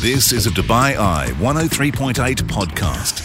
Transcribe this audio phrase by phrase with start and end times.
[0.00, 2.14] This is a Dubai Eye 103.8
[2.44, 3.20] podcast.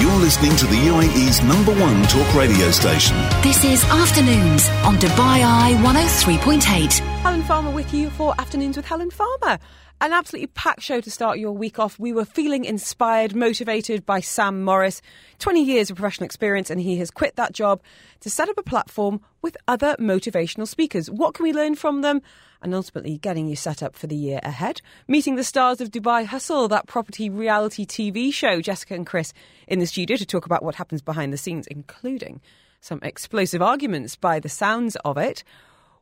[0.00, 3.16] You're listening to the UAE's number one talk radio station.
[3.42, 7.00] This is Afternoons on Dubai Eye 103.8.
[7.22, 9.58] Helen Farmer with you for Afternoons with Helen Farmer.
[10.00, 11.98] An absolutely packed show to start your week off.
[11.98, 15.00] We were feeling inspired, motivated by Sam Morris.
[15.38, 17.80] 20 years of professional experience, and he has quit that job
[18.20, 21.10] to set up a platform with other motivational speakers.
[21.10, 22.22] What can we learn from them?
[22.60, 24.80] And ultimately, getting you set up for the year ahead.
[25.06, 28.60] Meeting the stars of Dubai Hustle, that property reality TV show.
[28.60, 29.32] Jessica and Chris
[29.68, 32.40] in the studio to talk about what happens behind the scenes, including
[32.80, 35.44] some explosive arguments by the sounds of it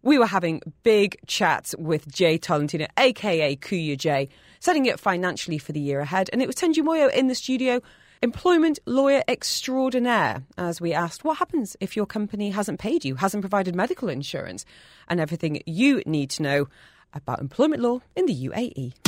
[0.02, 4.28] we were having big chats with Jay Tolentino, aka Kuya Jay,
[4.61, 6.28] setting it financially for the year ahead.
[6.33, 7.80] And it was Thenji Moyo in the studio,
[8.23, 13.42] employment lawyer extraordinaire, as we asked, what happens if your company hasn't paid you, hasn't
[13.42, 14.65] provided medical insurance,
[15.09, 16.69] and everything you need to know
[17.14, 19.02] about employment law in the UAE.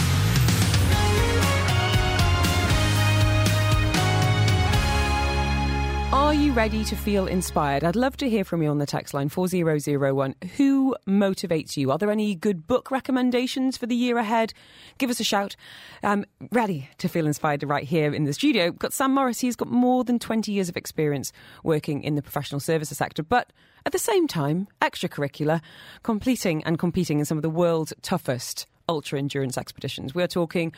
[6.15, 7.83] Are you ready to feel inspired?
[7.83, 10.37] I'd love to hear from you on the text line 4001.
[10.57, 11.91] Who motivates you?
[11.91, 14.55] Are there any good book recommendations for the year ahead?
[14.99, 15.57] Give us a shout.
[16.05, 18.71] Um, ready to feel inspired right here in the studio.
[18.71, 19.41] Got Sam Morris.
[19.41, 21.33] He's got more than 20 years of experience
[21.65, 23.53] working in the professional services sector, but
[23.85, 25.63] at the same time, extracurricular,
[26.05, 30.15] completing and competing in some of the world's toughest ultra endurance expeditions.
[30.15, 30.73] We're talking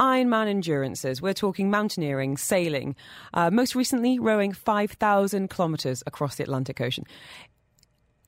[0.00, 2.96] Ironman endurances, we're talking mountaineering, sailing,
[3.34, 7.04] uh, most recently rowing 5,000 kilometres across the Atlantic Ocean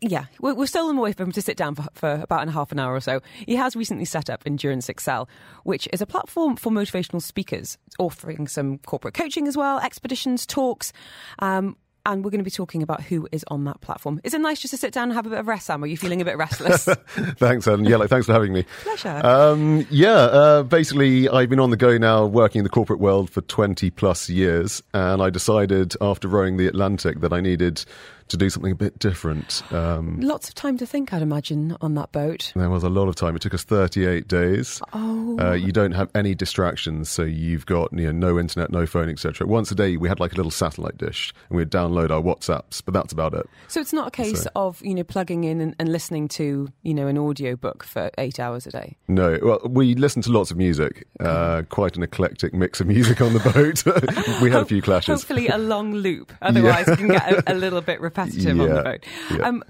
[0.08, 2.78] yeah, we're stolen away from him to sit down for, for about an half an
[2.78, 3.20] hour or so.
[3.46, 5.28] He has recently set up Endurance Excel,
[5.62, 10.92] which is a platform for motivational speakers, offering some corporate coaching as well, expeditions, talks.
[11.38, 14.20] Um, and we're going to be talking about who is on that platform.
[14.24, 15.82] Is it nice just to sit down and have a bit of rest, Sam?
[15.82, 16.84] Are you feeling a bit restless?
[17.36, 17.84] thanks, Ellen.
[17.84, 18.64] Yeah, like, thanks for having me.
[18.82, 19.20] Pleasure.
[19.24, 23.30] Um, yeah, uh, basically, I've been on the go now working in the corporate world
[23.30, 27.84] for 20 plus years, and I decided after rowing the Atlantic that I needed
[28.28, 29.62] to do something a bit different.
[29.72, 32.52] Um, Lots of time to think, I'd imagine, on that boat.
[32.54, 33.36] There was a lot of time.
[33.36, 34.80] It took us 38 days.
[34.92, 35.38] Oh.
[35.38, 39.08] Uh, you don't have any distractions, so you've got you know, no internet, no phone,
[39.08, 39.46] etc.
[39.46, 42.82] Once a day, we had like a little satellite dish, and we'd download our WhatsApps,
[42.84, 43.48] but that's about it.
[43.68, 44.50] So it's not a case so.
[44.56, 48.10] of you know plugging in and, and, listening to you know an audio book for
[48.18, 48.96] eight hours a day.
[49.08, 53.20] No, well, we listened to lots of music, uh, quite an eclectic mix of music
[53.20, 53.84] on the boat.
[54.42, 55.20] we had a few clashes.
[55.20, 56.32] Hopefully, a long loop.
[56.42, 56.92] Otherwise, yeah.
[56.92, 59.04] it can get a, a little bit repetitive yeah, on the boat.
[59.30, 59.48] Yeah.
[59.48, 59.64] Um,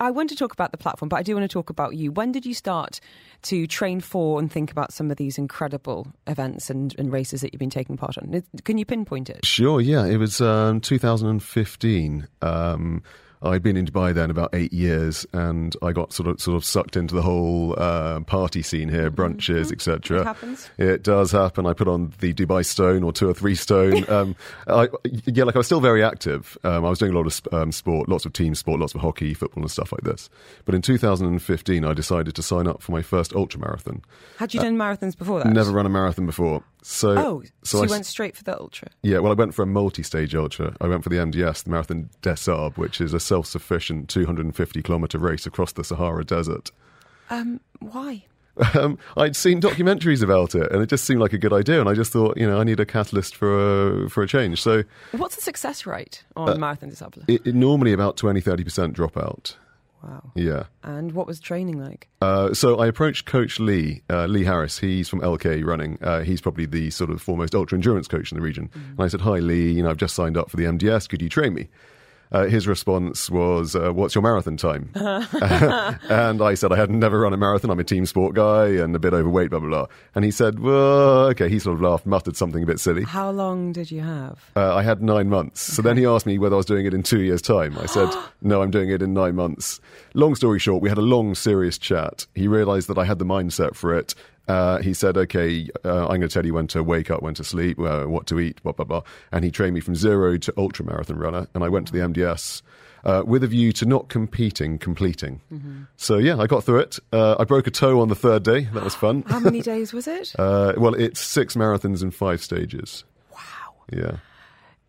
[0.00, 2.10] I want to talk about the platform, but I do want to talk about you.
[2.10, 3.00] When did you start
[3.42, 7.52] to train for and think about some of these incredible events and, and races that
[7.52, 8.42] you've been taking part on?
[8.64, 9.44] Can you pinpoint it?
[9.46, 10.04] Sure, yeah.
[10.04, 12.26] It was um, 2015.
[12.42, 13.02] Um,
[13.42, 16.64] I'd been in Dubai then about eight years, and I got sort of sort of
[16.64, 19.20] sucked into the whole uh, party scene here, mm-hmm.
[19.20, 19.72] brunches, mm-hmm.
[19.74, 20.20] etc.
[20.20, 20.70] It happens.
[20.78, 21.66] It does happen.
[21.66, 24.06] I put on the Dubai Stone or two or three Stone.
[24.18, 26.56] Um, I, yeah, like I was still very active.
[26.64, 29.00] Um, I was doing a lot of um, sport, lots of team sport, lots of
[29.02, 30.30] hockey, football, and stuff like this.
[30.64, 34.02] But in 2015, I decided to sign up for my first ultra marathon.
[34.38, 35.52] Had you uh, done marathons before that?
[35.52, 36.62] Never run a marathon before.
[36.90, 38.88] So, oh, so, so you I, went straight for the ultra?
[39.02, 40.74] Yeah, well, I went for a multi-stage ultra.
[40.80, 45.18] I went for the MDS, the Marathon des Sables, which is a self-sufficient 250 kilometre
[45.18, 46.70] race across the Sahara Desert.
[47.28, 48.24] Um, why?
[48.74, 51.78] Um, I'd seen documentaries about it, and it just seemed like a good idea.
[51.78, 54.62] And I just thought, you know, I need a catalyst for a, for a change.
[54.62, 54.82] So,
[55.12, 57.24] what's the success rate on uh, Marathon des Sables?
[57.28, 59.56] It, it, normally about 20 30 percent dropout.
[60.02, 60.32] Wow.
[60.34, 60.64] Yeah.
[60.82, 62.08] And what was training like?
[62.20, 64.78] Uh, so I approached Coach Lee, uh, Lee Harris.
[64.78, 65.98] He's from LK Running.
[66.00, 68.68] Uh, he's probably the sort of foremost ultra endurance coach in the region.
[68.68, 68.90] Mm-hmm.
[68.90, 69.72] And I said, "Hi, Lee.
[69.72, 71.08] You know, I've just signed up for the MDS.
[71.08, 71.68] Could you train me?"
[72.32, 77.20] Uh, his response was, uh, "What's your marathon time?" and I said, "I had never
[77.20, 77.70] run a marathon.
[77.70, 80.58] I'm a team sport guy and a bit overweight, blah blah blah." And he said,
[80.60, 83.04] "Well, okay." He sort of laughed, muttered something a bit silly.
[83.04, 84.50] How long did you have?
[84.54, 85.60] Uh, I had nine months.
[85.60, 87.76] So then he asked me whether I was doing it in two years' time.
[87.78, 88.08] I said,
[88.42, 89.80] "No, I'm doing it in nine months."
[90.14, 92.26] Long story short, we had a long, serious chat.
[92.34, 94.14] He realised that I had the mindset for it,
[94.48, 97.34] uh, he said, okay, uh, I'm going to tell you when to wake up, when
[97.34, 99.02] to sleep, uh, what to eat, blah, blah, blah.
[99.30, 101.46] And he trained me from zero to ultra marathon runner.
[101.54, 102.62] And I went to the MDS
[103.04, 105.40] uh, with a view to not competing, completing.
[105.52, 105.82] Mm-hmm.
[105.96, 106.98] So, yeah, I got through it.
[107.12, 108.64] Uh, I broke a toe on the third day.
[108.72, 109.22] That was fun.
[109.26, 110.34] How many days was it?
[110.38, 113.04] Uh, well, it's six marathons in five stages.
[113.32, 113.74] Wow.
[113.92, 114.16] Yeah.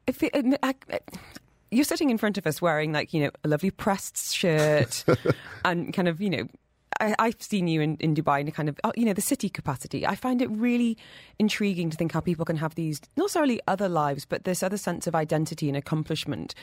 [0.07, 0.31] If it,
[0.63, 0.99] I, I,
[1.69, 5.05] you're sitting in front of us wearing, like, you know, a lovely pressed shirt
[5.65, 6.47] and kind of, you know,
[6.99, 9.21] I, have seen you in, in Dubai in a kind of, oh, you know, the
[9.21, 10.05] city capacity.
[10.05, 10.97] I find it really
[11.37, 14.77] intriguing to think how people can have these, not necessarily other lives, but this other
[14.77, 16.55] sense of identity and accomplishment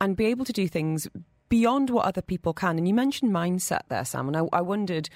[0.00, 1.08] and be able to do things
[1.48, 2.78] beyond what other people can.
[2.78, 5.08] And you mentioned mindset there, Sam, and I, I wondered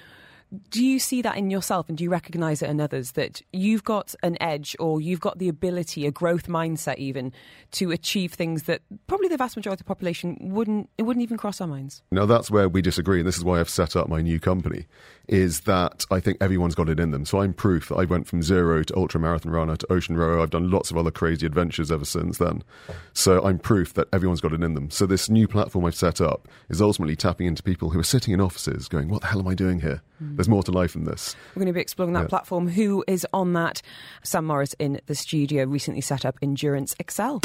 [0.70, 3.84] do you see that in yourself and do you recognize it in others that you've
[3.84, 7.32] got an edge or you've got the ability a growth mindset even
[7.70, 11.36] to achieve things that probably the vast majority of the population wouldn't it wouldn't even
[11.36, 12.02] cross our minds?
[12.10, 14.86] Now that's where we disagree and this is why i've set up my new company
[15.28, 17.24] is that i think everyone's got it in them.
[17.24, 20.40] So i'm proof that i went from zero to ultra marathon runner to ocean rower.
[20.40, 22.64] I've done lots of other crazy adventures ever since then.
[23.12, 24.90] So i'm proof that everyone's got it in them.
[24.90, 28.34] So this new platform i've set up is ultimately tapping into people who are sitting
[28.34, 30.36] in offices going what the hell am i doing here mm.
[30.36, 31.36] There's more to life than this.
[31.54, 32.28] We're going to be exploring that yeah.
[32.28, 32.68] platform.
[32.68, 33.82] Who is on that?
[34.22, 37.40] Sam Morris in the studio recently set up Endurance Excel.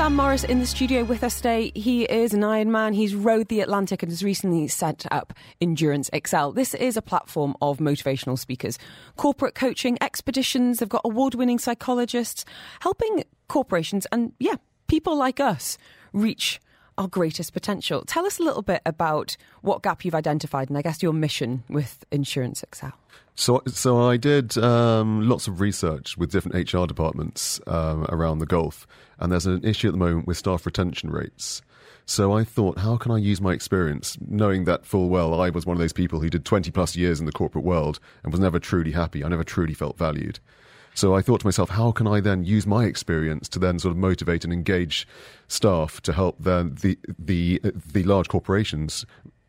[0.00, 1.72] Sam Morris in the studio with us today.
[1.74, 2.94] He is an Ironman.
[2.94, 6.52] He's rode the Atlantic and has recently set up Endurance Excel.
[6.52, 8.78] This is a platform of motivational speakers,
[9.16, 10.78] corporate coaching, expeditions.
[10.78, 12.46] They've got award winning psychologists
[12.80, 14.54] helping corporations and, yeah,
[14.86, 15.76] people like us
[16.12, 16.60] reach
[16.98, 18.04] our greatest potential.
[18.06, 21.64] Tell us a little bit about what gap you've identified and I guess your mission
[21.68, 22.92] with Endurance Excel.
[23.34, 28.46] So, so I did um, lots of research with different HR departments um, around the
[28.46, 28.86] Gulf,
[29.18, 31.62] and there's an issue at the moment with staff retention rates.
[32.04, 35.64] So I thought, how can I use my experience, knowing that full well I was
[35.64, 38.40] one of those people who did 20 plus years in the corporate world and was
[38.40, 39.24] never truly happy.
[39.24, 40.38] I never truly felt valued.
[41.00, 43.92] So I thought to myself, how can I then use my experience to then sort
[43.92, 45.08] of motivate and engage
[45.48, 47.58] staff to help the the the,
[47.90, 49.06] the large corporations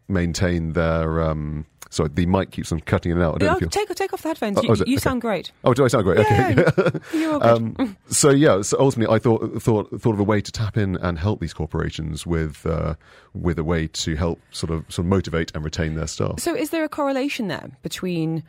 [0.07, 1.21] maintain their.
[1.21, 3.36] Um, sorry, the mic keeps on cutting it out.
[3.36, 4.59] I don't no, take, take off the headphones.
[4.59, 4.95] Oh, you, you okay.
[4.95, 5.51] sound great.
[5.65, 6.19] Oh, do I sound great?
[6.19, 7.00] Yeah, okay.
[7.12, 7.44] Good.
[7.44, 10.95] Um, so yeah, so ultimately, I thought thought thought of a way to tap in
[10.95, 12.95] and help these corporations with uh,
[13.33, 16.39] with a way to help sort of sort of motivate and retain their staff.
[16.39, 18.44] So, is there a correlation there between,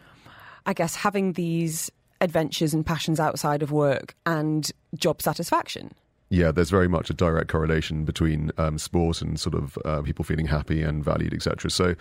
[0.66, 1.90] I guess, having these
[2.22, 5.92] adventures and passions outside of work and job satisfaction?
[6.30, 10.24] Yeah, there's very much a direct correlation between um, sport and sort of uh, people
[10.24, 11.70] feeling happy and valued, etc.
[11.70, 11.94] So,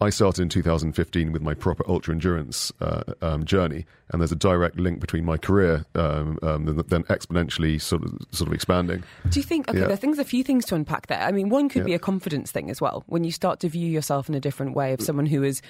[0.00, 4.36] I started in 2015 with my proper ultra endurance uh, um, journey, and there's a
[4.36, 9.04] direct link between my career um, um, then exponentially sort of sort of expanding.
[9.28, 9.68] Do you think?
[9.68, 9.86] Okay, yeah.
[9.86, 11.20] there things a few things to unpack there.
[11.20, 11.86] I mean, one could yeah.
[11.86, 14.74] be a confidence thing as well when you start to view yourself in a different
[14.74, 15.62] way of someone who is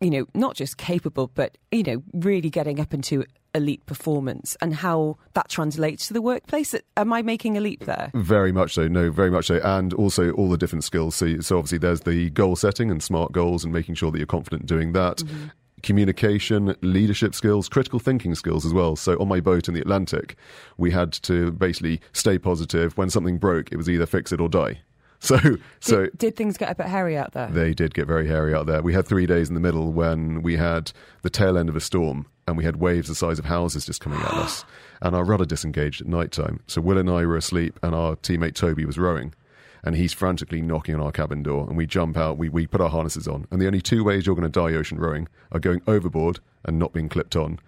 [0.00, 4.74] you know, not just capable, but, you know, really getting up into elite performance and
[4.74, 6.74] how that translates to the workplace.
[6.96, 8.10] Am I making a leap there?
[8.14, 8.86] Very much so.
[8.86, 9.60] No, very much so.
[9.64, 11.14] And also all the different skills.
[11.14, 14.26] So, so obviously there's the goal setting and smart goals and making sure that you're
[14.26, 15.18] confident doing that.
[15.18, 15.46] Mm-hmm
[15.82, 18.96] communication, leadership skills, critical thinking skills as well.
[18.96, 20.36] So on my boat in the Atlantic,
[20.76, 22.96] we had to basically stay positive.
[22.96, 24.80] When something broke, it was either fix it or die.
[25.26, 27.48] So, did, so did things get a bit hairy out there?
[27.48, 28.82] They did get very hairy out there.
[28.82, 30.92] We had three days in the middle when we had
[31.22, 34.00] the tail end of a storm, and we had waves the size of houses just
[34.00, 34.64] coming at us,
[35.02, 36.60] and our rudder disengaged at night time.
[36.66, 39.34] So Will and I were asleep, and our teammate Toby was rowing,
[39.82, 42.38] and he's frantically knocking on our cabin door, and we jump out.
[42.38, 44.76] We we put our harnesses on, and the only two ways you're going to die
[44.76, 47.58] ocean rowing are going overboard and not being clipped on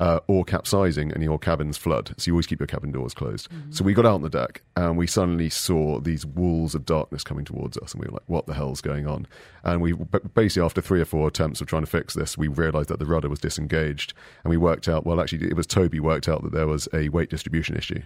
[0.00, 2.14] uh, or capsizing and your cabins flood.
[2.16, 3.50] So you always keep your cabin doors closed.
[3.50, 3.70] Mm-hmm.
[3.70, 7.22] So we got out on the deck and we suddenly saw these walls of darkness
[7.22, 7.92] coming towards us.
[7.92, 9.26] And we were like, what the hell's going on?
[9.62, 9.92] And we
[10.34, 13.04] basically, after three or four attempts of trying to fix this, we realized that the
[13.04, 14.14] rudder was disengaged.
[14.42, 17.10] And we worked out, well, actually, it was Toby worked out that there was a
[17.10, 18.02] weight distribution issue.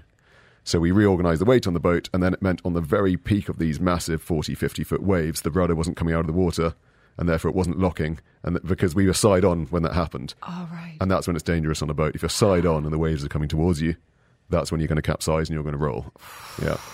[0.64, 3.18] So we reorganized the weight on the boat, and then it meant on the very
[3.18, 6.32] peak of these massive 40, 50 foot waves, the rudder wasn't coming out of the
[6.32, 6.74] water
[7.16, 8.18] and therefore it wasn't locking.
[8.42, 10.34] And because we were side on when that happened.
[10.42, 10.96] Oh, right.
[11.00, 12.14] And that's when it's dangerous on a boat.
[12.14, 13.96] If you're side on and the waves are coming towards you,
[14.50, 16.12] that's when you're going to capsize and you're going to roll.
[16.62, 16.76] Yeah.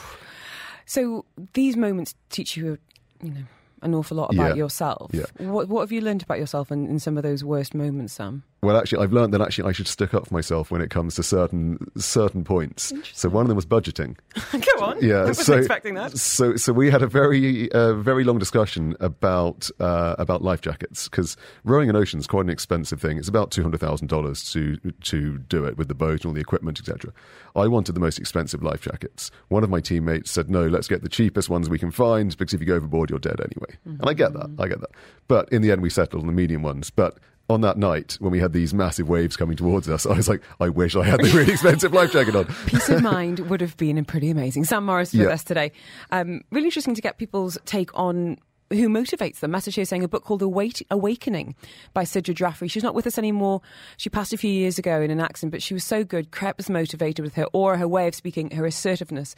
[0.86, 2.76] So these moments teach you,
[3.22, 3.44] you know,
[3.80, 4.54] an awful lot about yeah.
[4.56, 5.12] yourself.
[5.14, 5.26] Yeah.
[5.38, 8.42] What, what have you learned about yourself in, in some of those worst moments, Sam?
[8.62, 11.14] Well, actually, I've learned that actually I should stick up for myself when it comes
[11.14, 12.92] to certain certain points.
[13.14, 14.18] So one of them was budgeting.
[14.52, 15.02] Go on.
[15.02, 16.16] Yeah, I wasn't so, expecting that.
[16.18, 21.08] So, so we had a very uh, very long discussion about uh, about life jackets
[21.08, 23.16] because rowing an ocean is quite an expensive thing.
[23.16, 26.32] It's about two hundred thousand dollars to to do it with the boat and all
[26.32, 27.12] the equipment, etc.
[27.56, 29.30] I wanted the most expensive life jackets.
[29.48, 32.52] One of my teammates said, "No, let's get the cheapest ones we can find because
[32.52, 34.00] if you go overboard, you're dead anyway." Mm-hmm.
[34.00, 34.54] And I get that.
[34.58, 34.90] I get that.
[35.28, 36.90] But in the end, we settled on the medium ones.
[36.90, 37.16] But
[37.50, 40.42] on that night when we had these massive waves coming towards us, I was like,
[40.60, 42.44] I wish I had the really expensive life jacket on.
[42.66, 44.64] Peace of mind would have been pretty amazing.
[44.64, 45.28] Sam Morris with yeah.
[45.28, 45.72] us today.
[46.10, 48.38] Um, really interesting to get people's take on
[48.70, 49.50] who motivates them.
[49.50, 51.56] Message here saying a book called Awakening
[51.92, 52.68] by Sidra Jaffrey.
[52.68, 53.62] She's not with us anymore.
[53.96, 56.30] She passed a few years ago in an accident, but she was so good.
[56.30, 59.34] Crept was motivated with her aura, her way of speaking, her assertiveness.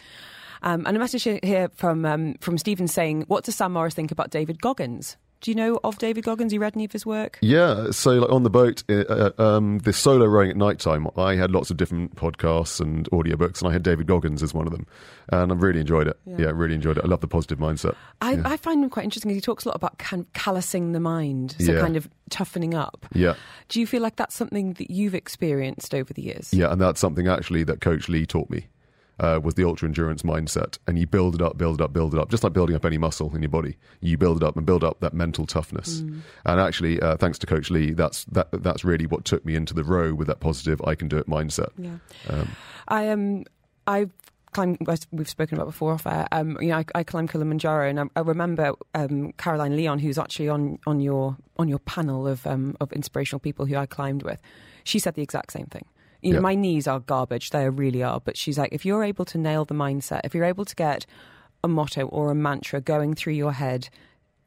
[0.63, 4.13] Um, and a message here from um, from Stephen saying, "What does Sam Morris think
[4.13, 6.53] about David Goggins?" Do you know of David Goggins?
[6.53, 7.39] You read any of his work?
[7.43, 11.09] Yeah, so like on the boat, uh, uh, um, the solo rowing at night time,
[11.17, 14.67] I had lots of different podcasts and audiobooks, and I had David Goggins as one
[14.69, 14.87] of them,
[15.31, 16.17] and I really enjoyed it.
[16.27, 16.37] Yeah.
[16.39, 17.05] Yeah, really enjoyed it.
[17.05, 17.97] I love the positive mindset.
[18.21, 18.43] I, yeah.
[18.45, 19.31] I find him quite interesting.
[19.31, 21.81] 'cause He talks a lot about kind of callousing the mind, so Yeah.
[21.81, 23.05] kind of toughening up.
[23.13, 23.35] yeah,
[23.69, 26.55] Do you feel like that's something that you've experienced over the years?
[26.55, 28.69] yeah, and that's something actually that Coach Lee taught me.
[29.21, 32.15] Uh, was the ultra endurance mindset, and you build it up, build it up, build
[32.15, 33.77] it up, just like building up any muscle in your body.
[34.01, 36.01] You build it up and build up that mental toughness.
[36.01, 39.75] And actually, uh, thanks to Coach Lee, that's that that's really what took me into
[39.75, 41.69] the row with that positive "I can do it" mindset.
[41.77, 41.99] Yeah.
[42.29, 42.49] Um,
[42.89, 43.45] I um
[43.87, 44.09] I
[44.53, 44.79] climbed.
[44.89, 46.27] as We've spoken about before off air.
[46.33, 50.19] Um, you know, I, I climbed Kilimanjaro, and I, I remember um, Caroline Leon, who's
[50.19, 54.23] actually on on your on your panel of um, of inspirational people who I climbed
[54.23, 54.41] with.
[54.85, 55.87] She said the exact same thing.
[56.23, 56.43] You know, Yeah.
[56.43, 58.21] my knees are garbage; they really are.
[58.21, 61.05] But she's like, if you're able to nail the mindset, if you're able to get
[61.65, 63.89] a motto or a mantra going through your head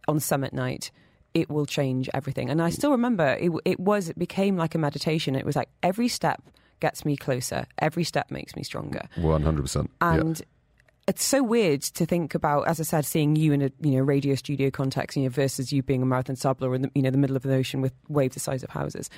[0.08, 0.92] on summit night.
[1.34, 3.52] It will change everything, and I still remember it.
[3.66, 5.36] It was it became like a meditation.
[5.36, 6.42] It was like every step
[6.80, 7.66] gets me closer.
[7.78, 9.02] Every step makes me stronger.
[9.18, 9.92] One hundred percent.
[10.00, 10.42] And
[11.10, 14.00] it's so weird to think about, as I said, seeing you in a you know
[14.00, 17.10] radio studio context, you know, versus you being a marathon sabbler in the you know
[17.12, 19.10] the middle of the ocean with waves the size of houses.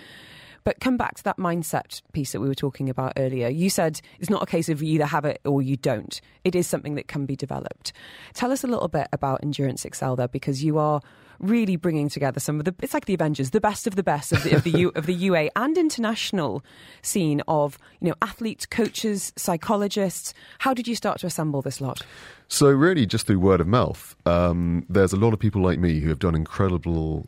[0.64, 3.48] But come back to that mindset piece that we were talking about earlier.
[3.48, 6.20] You said it's not a case of you either have it or you don't.
[6.44, 7.94] It is something that can be developed.
[8.34, 11.02] Tell us a little bit about Endurance Excel there, because you are
[11.40, 12.76] really bringing together some of the.
[12.82, 15.06] It's like the Avengers, the best of the best of the of the, U, of
[15.06, 16.64] the UA and international
[17.02, 20.34] scene of you know athletes, coaches, psychologists.
[20.60, 22.02] How did you start to assemble this lot?
[22.50, 26.00] So really, just through word of mouth, um, there's a lot of people like me
[26.00, 27.26] who have done incredible,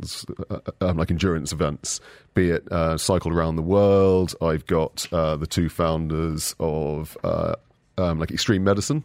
[0.50, 2.00] uh, um, like endurance events.
[2.34, 4.34] Be it uh, cycled around the world.
[4.42, 7.56] I've got uh, the two founders of uh,
[7.98, 9.04] um, like Extreme Medicine.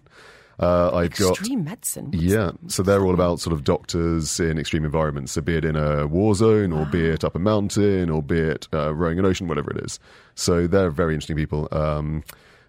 [0.60, 2.10] Uh, I've got Extreme medicine.
[2.12, 5.32] Yeah, so they're all about sort of doctors in extreme environments.
[5.32, 8.38] So be it in a war zone, or be it up a mountain, or be
[8.38, 9.98] it uh, rowing an ocean, whatever it is.
[10.36, 11.68] So they're very interesting people.
[11.72, 12.22] Um,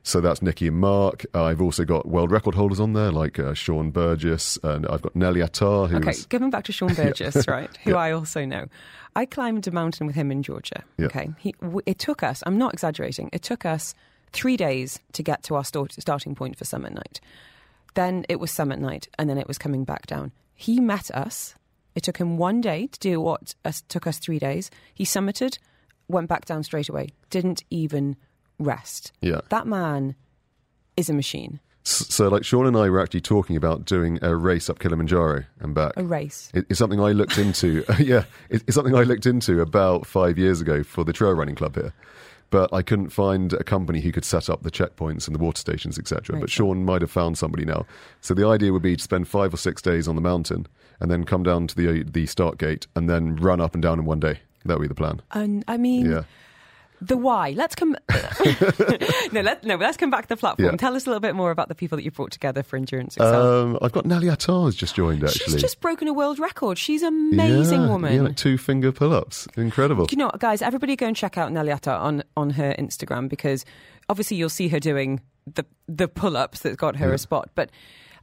[0.04, 1.26] so that's Nikki and Mark.
[1.34, 5.16] I've also got world record holders on there, like uh, Sean Burgess, and I've got
[5.16, 7.76] Nelly Attar, who Okay, was- going back to Sean Burgess, right?
[7.84, 7.98] Who Yeah.
[7.98, 8.66] I also know.
[9.16, 10.84] I climbed a mountain with him in Georgia.
[10.98, 11.06] Yeah.
[11.08, 12.44] Okay, he, w- it took us.
[12.46, 13.30] I'm not exaggerating.
[13.34, 13.96] It took us
[14.32, 17.20] three days to get to our start, starting point for summit night.
[17.96, 20.32] Then it was summit night, and then it was coming back down.
[20.54, 21.56] He met us.
[21.96, 24.70] It took him one day to do what us, took us three days.
[24.94, 25.58] He summited,
[26.08, 27.10] went back down straight away.
[27.30, 28.16] Didn't even
[28.60, 29.12] rest.
[29.22, 29.42] yeah.
[29.50, 30.16] That man
[30.98, 31.60] is a machine.
[31.84, 35.76] So like Sean and I were actually talking about doing a race up Kilimanjaro and
[35.76, 35.92] back.
[35.98, 36.50] A race.
[36.54, 37.84] It- It's something I looked into.
[38.00, 41.54] yeah, it- it's something I looked into about five years ago for the trail running
[41.56, 41.94] club here.
[42.56, 45.60] But I couldn't find a company who could set up the checkpoints and the water
[45.60, 46.36] stations, etc.
[46.36, 46.40] Right.
[46.40, 47.86] But Sean might have found somebody now.
[48.22, 50.66] So the idea would be to spend five or six days on the mountain
[51.02, 53.84] and then come down to the uh, the start gate and then run up and
[53.84, 54.40] down in one day.
[54.64, 55.22] That would be the plan.
[55.32, 56.24] And I mean, Yeah.
[57.08, 57.52] The why.
[57.52, 57.96] Let's come.
[59.32, 59.76] no, let, no.
[59.76, 60.70] Let's come back to the platform.
[60.72, 60.78] Yeah.
[60.78, 63.16] Tell us a little bit more about the people that you've brought together for Endurance
[63.16, 63.62] Excel.
[63.62, 65.54] Um, I've got Nelly Attar has just joined actually.
[65.54, 66.78] She's just broken a world record.
[66.78, 68.14] She's an amazing yeah, woman.
[68.14, 69.48] Yeah, like two finger pull ups.
[69.56, 70.08] Incredible.
[70.10, 70.62] You know, what, guys?
[70.62, 73.66] Everybody go and check out Nelly Attar on on her Instagram because
[74.10, 75.22] obviously you'll see her doing
[75.54, 77.16] the the pull ups that got her Yeah.
[77.16, 77.50] a spot.
[77.56, 77.70] But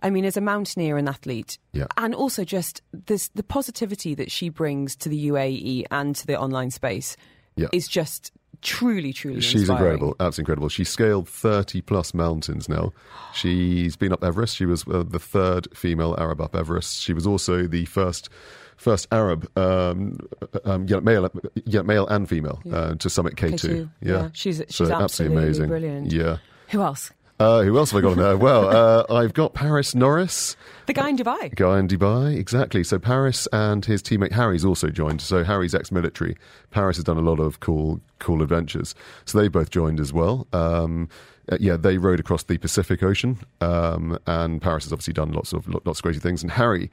[0.03, 1.87] I mean, as a mountaineer and athlete, Yeah.
[1.97, 6.37] and also just this the positivity that she brings to the UAE and to the
[6.39, 7.17] online space
[7.55, 7.69] Yeah.
[7.73, 9.41] is just truly, truly.
[9.41, 9.83] She's inspiring.
[9.95, 10.69] incredible, absolutely incredible.
[10.71, 12.93] She's scaled 30 plus mountains now.
[13.35, 14.57] She's been up Everest.
[14.57, 17.01] She was uh, the third female Arab up Everest.
[17.01, 18.29] She was also the first
[18.77, 20.19] first Arab, um,
[20.65, 21.31] um, yeah, male,
[21.67, 23.53] yeah, male and female uh, to summit K2.
[23.55, 24.13] K2, Yeah.
[24.13, 24.29] yeah.
[24.33, 25.69] She's- she's so absolutely amazing.
[25.69, 26.11] brilliant.
[26.13, 26.39] Yeah.
[26.71, 27.13] Who else?
[27.43, 28.37] Uh, who else have I got on there?
[28.37, 30.57] Well, uh, I've got Paris Norris.
[30.87, 31.53] The guy in Dubai.
[31.55, 32.85] Guy in Dubai, exactly.
[32.85, 35.21] So Paris and his teammate Harry's also joined.
[35.21, 36.37] So Harry's ex-military.
[36.71, 38.95] Paris has done a lot of cool, cool adventures.
[39.25, 40.47] So they both joined as well.
[40.53, 41.09] Um,
[41.51, 45.53] uh, yeah, they rode across the Pacific Ocean, um, and Paris has obviously done lots
[45.53, 46.43] of lots of crazy things.
[46.43, 46.89] And Harry,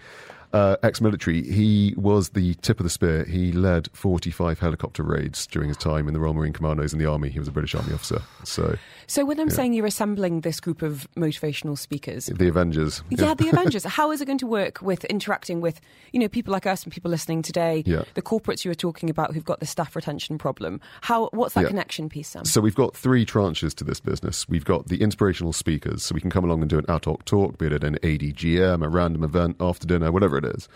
[0.53, 3.25] uh, ex-military, he was the tip of the spear.
[3.25, 7.05] He led 45 helicopter raids during his time in the Royal Marine Commandos in the
[7.05, 7.29] army.
[7.29, 8.23] He was a British Army officer.
[8.43, 8.75] So
[9.09, 13.01] So when I'm saying you're assembling this group of motivational speakers, the Avengers.
[13.09, 13.83] yeah, the Avengers.
[13.83, 15.81] How is it going to work with interacting with
[16.13, 17.81] you know people like us and people listening today?
[17.87, 18.03] Yeah.
[18.13, 20.79] The corporates you were talking about who've got the staff retention problem.
[21.01, 21.29] How?
[21.33, 21.69] What's that Yeah.
[21.69, 22.45] connection piece, Sam?
[22.45, 24.47] So we've got three tranches to this business.
[24.47, 27.25] We've got the inspirational speakers, so we can come along and do an ad hoc
[27.25, 30.69] talk, be it at an ADGM, a random event, after dinner, whatever it is.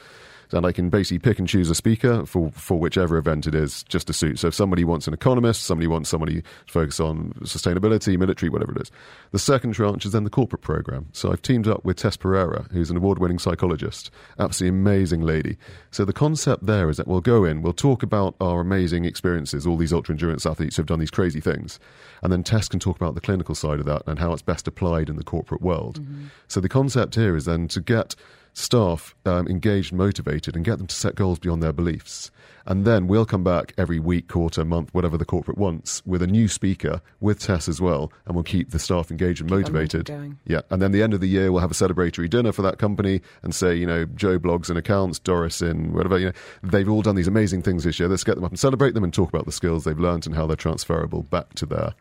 [0.52, 3.84] And I can basically pick and choose a speaker for, for whichever event it is,
[3.84, 4.40] just to suit.
[4.40, 8.72] So if somebody wants an economist, somebody wants somebody to focus on sustainability, military, whatever
[8.74, 8.92] it is.
[9.32, 11.08] The second tranche is then the corporate program.
[11.12, 15.58] So I've teamed up with Tess Pereira, who's an award-winning psychologist, absolutely amazing lady.
[15.92, 19.66] So the concept there is that we'll go in, we'll talk about our amazing experiences,
[19.66, 21.80] all these ultra endurance athletes who've done these crazy things,
[22.22, 24.68] and then Tess can talk about the clinical side of that and how it's best
[24.68, 26.02] applied in the corporate world.
[26.02, 26.26] Mm-hmm.
[26.48, 28.16] So the concept here is then to get
[28.54, 32.32] staff um, engaged, motivated, and get them to set goals beyond their beliefs.
[32.66, 36.28] And then we'll come back every week, quarter, month, whatever the corporate wants, with a
[36.28, 40.10] new speaker, with Tess as well, and we'll keep the staff engaged and motivated.
[40.46, 42.78] Yeah, and then the end of the year, we'll have a celebratory dinner for that
[42.78, 46.34] company and say, you know, Joe Bloggs and accounts, Doris in whatever, you know,
[46.64, 48.08] they've all done these amazing things this year.
[48.08, 50.36] Let's get them up and celebrate them and talk about the skills they've learned and
[50.36, 51.94] how they're transferable back to their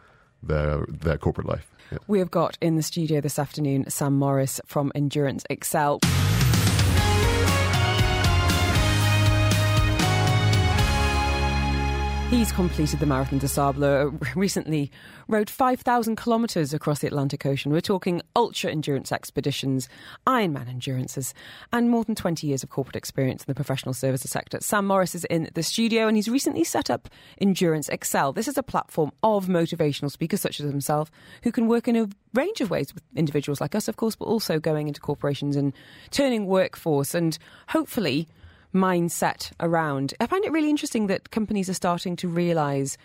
[0.42, 1.73] their their corporate life.
[1.90, 1.99] Yeah.
[2.06, 6.00] We have got in the studio this afternoon Sam Morris from Endurance Excel.
[12.32, 14.90] He's completed the Marathon des Sables, uh, recently
[15.28, 17.70] rode 5,000 kilometres across the Atlantic Ocean.
[17.70, 19.86] We're talking ultra endurance expeditions,
[20.26, 21.34] Ironman endurances,
[21.74, 24.60] and more than 20 years of corporate experience in the professional services sector.
[24.62, 28.32] Sam Morris is in the studio and he's recently set up Endurance Excel.
[28.32, 31.10] This is a platform of motivational speakers such as himself
[31.42, 34.24] who can work in a range of ways with individuals like us, of course, but
[34.24, 35.74] also going into corporations and
[36.10, 37.36] turning workforce and
[37.68, 38.26] hopefully
[38.74, 40.14] mindset around.
[40.20, 42.96] I find it really interesting that companies are starting to realise,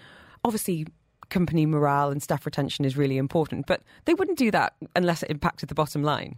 [0.43, 0.87] obviously,
[1.29, 5.29] company morale and staff retention is really important, but they wouldn't do that unless it
[5.29, 6.37] impacted the bottom line.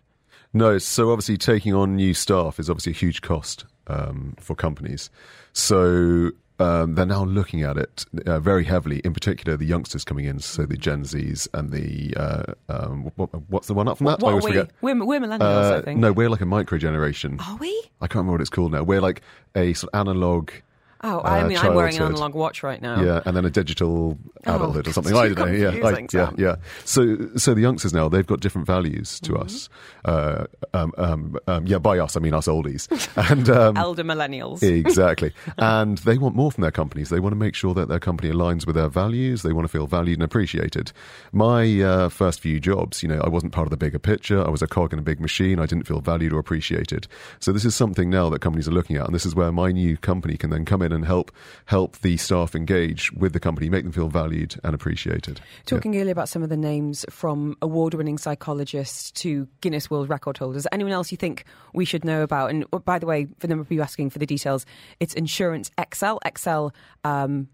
[0.53, 5.11] No, so obviously taking on new staff is obviously a huge cost um, for companies.
[5.53, 10.25] So um, they're now looking at it uh, very heavily, in particular the youngsters coming
[10.25, 14.05] in, so the Gen Zs and the uh, um, what, what's the one up from
[14.07, 14.19] that?
[14.19, 14.51] What, what I always we?
[14.51, 14.71] forget.
[14.81, 15.99] We're, we're millennials, uh, I think.
[15.99, 17.39] No, we're like a micro generation.
[17.39, 17.69] Are we?
[18.01, 18.83] I can't remember what it's called now.
[18.83, 19.21] We're like
[19.55, 20.51] a sort of analog
[21.01, 23.01] Oh, I uh, mean, I'm wearing an analog watch right now.
[23.01, 25.15] Yeah, and then a digital oh, adulthood oh, or something.
[25.15, 25.45] I don't know.
[25.45, 26.55] Yeah, like, yeah, yeah.
[26.83, 29.43] So, so the youngsters now they've got different values to mm-hmm.
[29.43, 29.69] us.
[30.03, 32.89] Uh, um, um, um, yeah, by us I mean us oldies
[33.31, 34.61] and um, elder millennials.
[34.61, 37.09] exactly, and they want more from their companies.
[37.09, 39.41] They want to make sure that their company aligns with their values.
[39.41, 40.91] They want to feel valued and appreciated.
[41.31, 44.45] My uh, first few jobs, you know, I wasn't part of the bigger picture.
[44.45, 45.59] I was a cog in a big machine.
[45.59, 47.07] I didn't feel valued or appreciated.
[47.39, 49.71] So this is something now that companies are looking at, and this is where my
[49.71, 51.31] new company can then come in and help
[51.65, 55.41] help the staff engage with the company, make them feel valued and appreciated.
[55.65, 56.01] Talking yeah.
[56.01, 60.67] earlier about some of the names from award winning psychologists to Guinness World Record holders,
[60.71, 62.49] anyone else you think we should know about?
[62.49, 64.65] And oh, by the way, for the number of you asking for the details,
[64.99, 66.19] it's Endurance Excel.
[66.25, 66.73] Excel
[67.03, 67.47] um,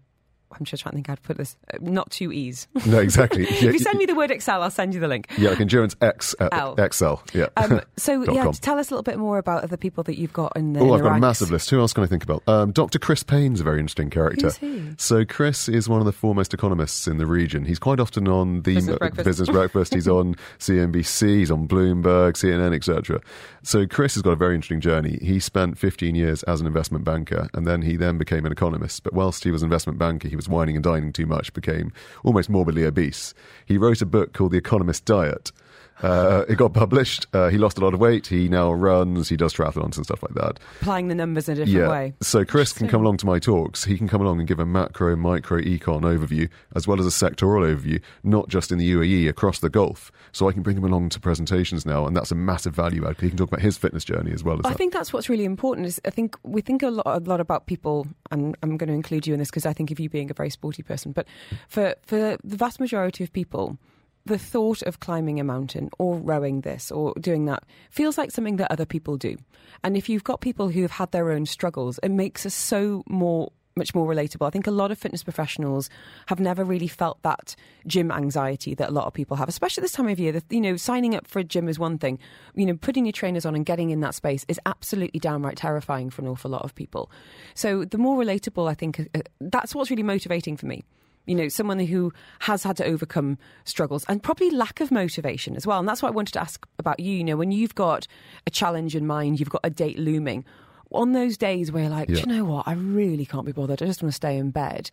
[0.52, 1.56] I'm just trying to think how to put this.
[1.72, 2.68] Uh, not two E's.
[2.86, 3.42] No, exactly.
[3.48, 5.28] if you send me the word Excel, I'll send you the link.
[5.36, 7.22] Yeah, like Endurance X uh, Excel.
[7.34, 7.46] Yeah.
[7.56, 10.56] Um, so yeah, tell us a little bit more about the people that you've got
[10.56, 10.80] in the.
[10.80, 11.18] Oh, I've got ranks.
[11.18, 11.70] a massive list.
[11.70, 12.42] Who else can I think about?
[12.46, 12.98] Um, Dr.
[12.98, 14.50] Chris Payne's a very interesting character.
[14.98, 17.64] So Chris is one of the foremost economists in the region.
[17.64, 19.24] He's quite often on the Business Breakfast.
[19.24, 19.94] Business Breakfast.
[19.94, 21.38] he's on CNBC.
[21.38, 23.20] He's on Bloomberg, CNN, etc.
[23.62, 25.18] So Chris has got a very interesting journey.
[25.20, 29.02] He spent 15 years as an investment banker, and then he then became an economist.
[29.02, 31.92] But whilst he was an investment banker, he was wining and dining too much, became
[32.24, 33.34] almost morbidly obese.
[33.64, 35.52] He wrote a book called The Economist Diet,
[36.02, 37.26] uh, it got published.
[37.32, 38.26] Uh, he lost a lot of weight.
[38.26, 39.28] He now runs.
[39.28, 40.58] He does triathlons and stuff like that.
[40.80, 41.90] Applying the numbers in a different yeah.
[41.90, 42.14] way.
[42.20, 43.84] So Chris can come along to my talks.
[43.84, 47.10] He can come along and give a macro, micro, econ overview as well as a
[47.10, 50.12] sectoral overview, not just in the UAE across the Gulf.
[50.32, 53.20] So I can bring him along to presentations now, and that's a massive value add.
[53.20, 54.66] He can talk about his fitness journey as well as.
[54.66, 54.78] I that.
[54.78, 55.86] think that's what's really important.
[55.86, 58.94] Is I think we think a lot, a lot about people, and I'm going to
[58.94, 61.12] include you in this because I think of you being a very sporty person.
[61.12, 61.26] But
[61.68, 63.78] for for the vast majority of people
[64.26, 68.56] the thought of climbing a mountain or rowing this or doing that feels like something
[68.56, 69.36] that other people do.
[69.84, 73.02] And if you've got people who have had their own struggles, it makes us so
[73.08, 74.46] more much more relatable.
[74.46, 75.90] I think a lot of fitness professionals
[76.28, 77.54] have never really felt that
[77.86, 80.40] gym anxiety that a lot of people have, especially this time of year.
[80.48, 82.18] you know, signing up for a gym is one thing.
[82.54, 86.08] You know, putting your trainers on and getting in that space is absolutely downright terrifying
[86.08, 87.10] for an awful lot of people.
[87.54, 90.82] So the more relatable, I think, uh, that's what's really motivating for me
[91.26, 95.66] you know, someone who has had to overcome struggles and probably lack of motivation as
[95.66, 95.78] well.
[95.78, 97.16] And that's what I wanted to ask about you.
[97.16, 98.06] You know, when you've got
[98.46, 100.44] a challenge in mind, you've got a date looming,
[100.92, 102.18] on those days where you're like, yeah.
[102.18, 104.90] you know what, I really can't be bothered, I just want to stay in bed.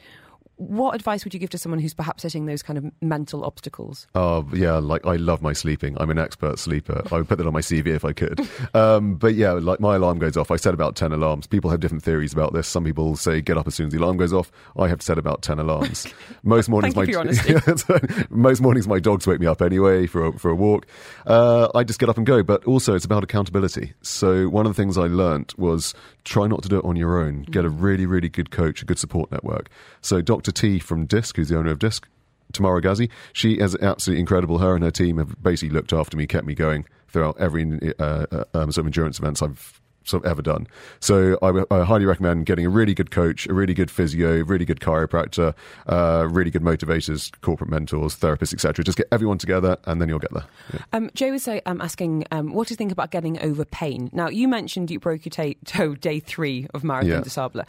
[0.58, 4.08] What advice would you give to someone who's perhaps hitting those kind of mental obstacles?
[4.16, 5.98] Oh yeah, like I love my sleeping.
[6.00, 7.02] I'm an expert sleeper.
[7.12, 8.40] I would put that on my CV if I could.
[8.76, 10.50] Um, but yeah, like my alarm goes off.
[10.50, 11.46] I set about ten alarms.
[11.48, 12.68] People have different theories about this.
[12.68, 14.52] Some people say get up as soon as the alarm goes off.
[14.78, 16.08] I have to set about ten alarms.
[16.44, 18.26] Most mornings, Thank you my for your honesty.
[18.30, 20.88] most mornings my dogs wake me up anyway for a, for a walk.
[21.28, 22.42] Uh, I just get up and go.
[22.42, 23.94] But also it's about accountability.
[24.02, 27.20] So one of the things I learnt was try not to do it on your
[27.22, 27.44] own.
[27.44, 29.70] Get a really really good coach, a good support network.
[30.02, 30.43] So Dr.
[30.52, 32.08] T from Disc, who's the owner of Disc,
[32.52, 33.10] Tamara Ghazi.
[33.32, 34.60] She is absolutely incredible.
[34.60, 38.04] Her and her team have basically looked after me, kept me going throughout every uh,
[38.32, 40.68] uh, um, sort of endurance events I've sort of ever done.
[41.00, 44.66] So I, I highly recommend getting a really good coach, a really good physio, really
[44.66, 45.54] good chiropractor,
[45.88, 48.84] uh, really good motivators, corporate mentors, therapists, etc.
[48.84, 50.44] Just get everyone together, and then you'll get there.
[50.74, 50.80] Yeah.
[50.92, 54.10] Um, Joe was say, um, asking, um, what do you think about getting over pain?
[54.12, 57.22] Now, you mentioned you broke your ta- toe day three of Marathon Yeah.
[57.22, 57.64] de Sable.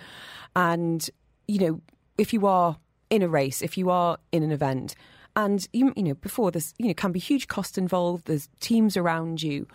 [0.57, 1.09] And,
[1.47, 1.81] you know,
[2.19, 2.79] if you are
[3.11, 4.95] in a race, if you are in an event,
[5.37, 8.97] and you, you know before this you know can be huge cost involved there's teams
[8.97, 9.67] around you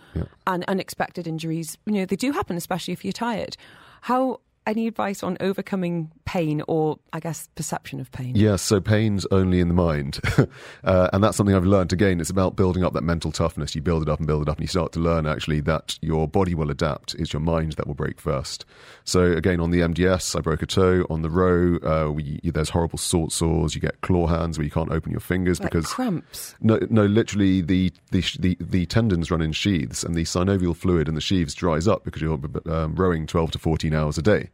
[0.46, 3.56] and unexpected injuries you know they do happen especially if you're tired.
[4.02, 9.26] How any advice on overcoming pain or i guess perception of pain Yes, so pain's
[9.30, 10.18] only in the mind.
[10.84, 11.92] uh, and that's something I've learned.
[11.92, 13.74] Again, it's about building up that mental toughness.
[13.74, 15.98] You build it up and build it up, and you start to learn actually that
[16.00, 17.14] your body will adapt.
[17.16, 18.64] It's your mind that will break first.
[19.04, 21.04] So, again, on the MDS, I broke a toe.
[21.10, 23.74] On the row, uh, we, there's horrible salt sores.
[23.74, 25.86] You get claw hands where you can't open your fingers like because.
[25.86, 27.04] cramps No, no.
[27.04, 31.20] Literally, the, the the the tendons run in sheaths, and the synovial fluid in the
[31.20, 34.50] sheaths dries up because you're um, rowing twelve to fourteen hours a day.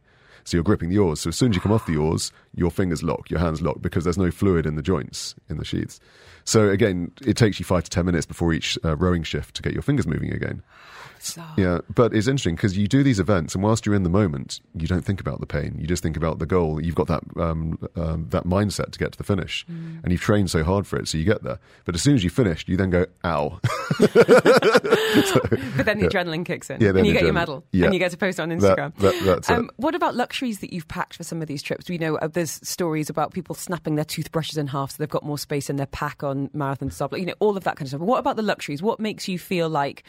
[0.47, 1.19] So you're gripping the oars.
[1.19, 3.81] So as soon as you come off the oars, your fingers lock, your hands lock,
[3.81, 5.99] because there's no fluid in the joints in the sheaths.
[6.43, 9.61] So again, it takes you five to ten minutes before each uh, rowing shift to
[9.61, 10.63] get your fingers moving again.
[11.19, 14.09] so, Yeah, but it's interesting because you do these events, and whilst you're in the
[14.09, 15.75] moment, you don't think about the pain.
[15.77, 16.81] You just think about the goal.
[16.81, 20.03] You've got that um, um, that mindset to get to the finish, Mm.
[20.03, 21.59] and you've trained so hard for it, so you get there.
[21.85, 23.59] But as soon as you finished, you then go, "Ow!"
[23.99, 27.85] but then the adrenaline kicks in Yeah, and you get your medal yeah.
[27.85, 29.53] and you get to post on instagram that- that's it.
[29.53, 32.27] um, what about luxuries that you've packed for some of these trips we know uh,
[32.27, 35.75] there's stories about people snapping their toothbrushes in half so they've got more space in
[35.75, 38.01] their pack on marathon stop you know all of that kind of stuff.
[38.01, 38.81] What about the luxuries?
[38.81, 40.03] What makes you feel like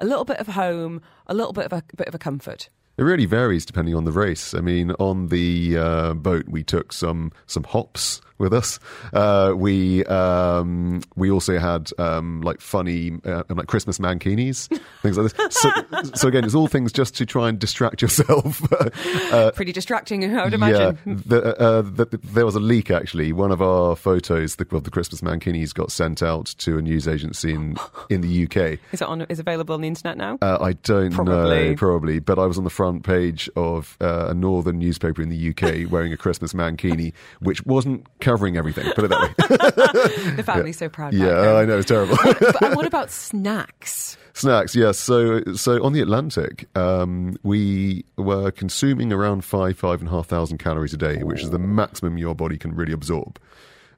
[0.00, 3.02] a little bit of home a little bit of a bit of a comfort It
[3.02, 4.54] really varies depending on the race.
[4.54, 8.78] I mean, on the uh, boat, we took some some hops with us.
[9.12, 14.68] Uh, we um, we also had um, like funny uh, like Christmas mankinis,
[15.02, 15.54] things like this.
[15.56, 15.70] So,
[16.14, 18.60] so again, it's all things just to try and distract yourself.
[19.32, 22.90] uh, pretty distracting i would imagine Yeah, the, uh, the, the- there was a leak
[22.90, 23.32] actually.
[23.32, 27.06] One of our photos the, of the Christmas mankinis got sent out to a news
[27.08, 27.76] agency in,
[28.10, 28.78] in the UK.
[28.92, 31.70] is it on is available on the internet now Uh, I don't Probably.
[31.70, 35.28] know, probably, but I was on the front page of uh, a northern newspaper in
[35.28, 38.90] the UK wearing a Christmas mankini, which wasn't covering everything.
[38.92, 40.32] Put it that way.
[40.36, 41.54] the family's so proud yeah.
[41.54, 42.16] I know it's terrible.
[42.22, 45.00] but, and what about snacks Snacks, yes.
[45.00, 50.28] So, so on the Atlantic, um, we were consuming around five, five and a half
[50.28, 53.40] thousand calories a day, which is the maximum your body can really absorb.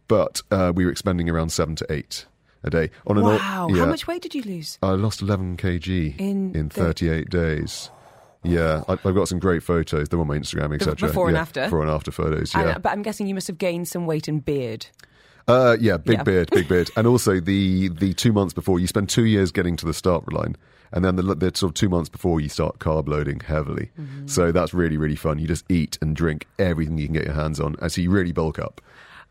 [0.08, 2.24] But uh, we were expending around seven to eight
[2.64, 2.90] a day.
[3.06, 6.54] On an wow yeah, how much weight did you lose I lost 11 kg In
[6.54, 7.90] in, the- 38 days.
[8.42, 10.08] Yeah, I, I've got some great photos.
[10.08, 11.08] They're on my Instagram, etc.
[11.08, 11.64] before and Yeah, after?
[11.64, 12.54] Before and after photos.
[12.54, 14.86] And- Yeah, but i'm guessing you must have gained some weight and beard
[15.48, 16.22] uh, yeah, big Yeah.
[16.22, 19.74] beard, big beard, and also the the two months before you spend two years getting
[19.76, 20.54] to the start line,
[20.92, 23.90] and then the, the sort of two months before you start carb loading heavily.
[23.98, 24.26] Mm-hmm.
[24.28, 25.38] So that's really really fun.
[25.40, 28.10] You just eat and drink everything you can get your hands on, and so you
[28.10, 28.80] really bulk up.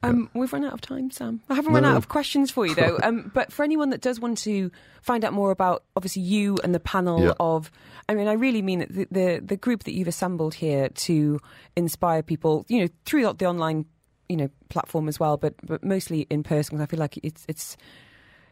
[0.02, 1.42] Um, We've run out of time, Sam.
[1.50, 3.00] I haven't No, run out of questions for you, though.
[3.04, 6.74] um, but for anyone that does want to find out more about, obviously, you and
[6.74, 7.34] the panel Yeah.
[7.40, 7.70] of,
[8.08, 11.40] I mean, I really mean it, the, the the group that you've assembled here to
[11.76, 13.86] inspire people, you know, through the, the online,
[14.30, 16.78] you know, platform as well, but but mostly in person.
[16.78, 17.76] Because I feel like it's it's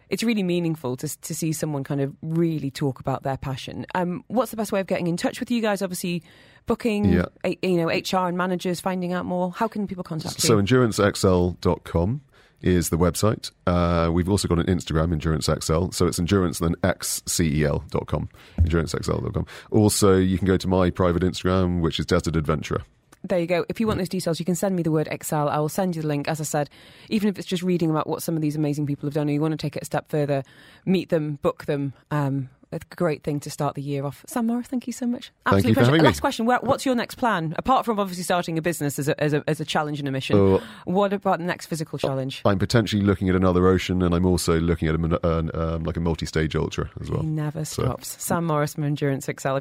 [0.09, 3.85] it's really meaningful to to see someone kind of really talk about their passion.
[3.95, 5.81] Um, what's the best way of getting in touch with you guys?
[5.81, 6.23] Obviously,
[6.65, 7.25] booking, Yeah.
[7.43, 9.51] a- you know, HR and managers, finding out more.
[9.51, 10.65] How can people contact So you?
[10.67, 12.21] So endurancexl.com
[12.61, 13.51] is the website.
[13.67, 15.93] Uh, we've also got an Instagram, EnduranceXL.
[15.93, 18.29] So it's endurance then xcel.com,
[18.61, 19.45] EnduranceXL.com.
[19.71, 22.81] Also, you can go to my private Instagram, which is Desert Adventurer.
[23.23, 23.65] There you go.
[23.69, 25.49] If you want those details, you can send me the word Excel.
[25.49, 26.27] I will send you the link.
[26.27, 26.69] As I said,
[27.09, 29.31] even if it's just reading about what some of these amazing people have done, or
[29.31, 30.43] you want to take it a step further,
[30.85, 31.93] meet them, book them.
[32.11, 34.25] Um, a great thing to start the year off.
[34.27, 35.31] Sam Morris, thank you so much.
[35.49, 35.85] Thank you pleasure.
[35.85, 36.05] having me.
[36.07, 37.55] Last question: What's your next plan?
[37.57, 40.11] Apart from obviously starting a business as a, as a, as a challenge and a
[40.11, 40.61] mission, Oh.
[40.83, 42.41] what about the next physical challenge?
[42.43, 45.95] I'm potentially looking at another ocean, and I'm also looking at a, uh, um, like
[45.95, 47.21] a multi-stage ultra as well.
[47.21, 48.21] he never So- stops.
[48.21, 49.59] Sam Morris from Endurance Excel.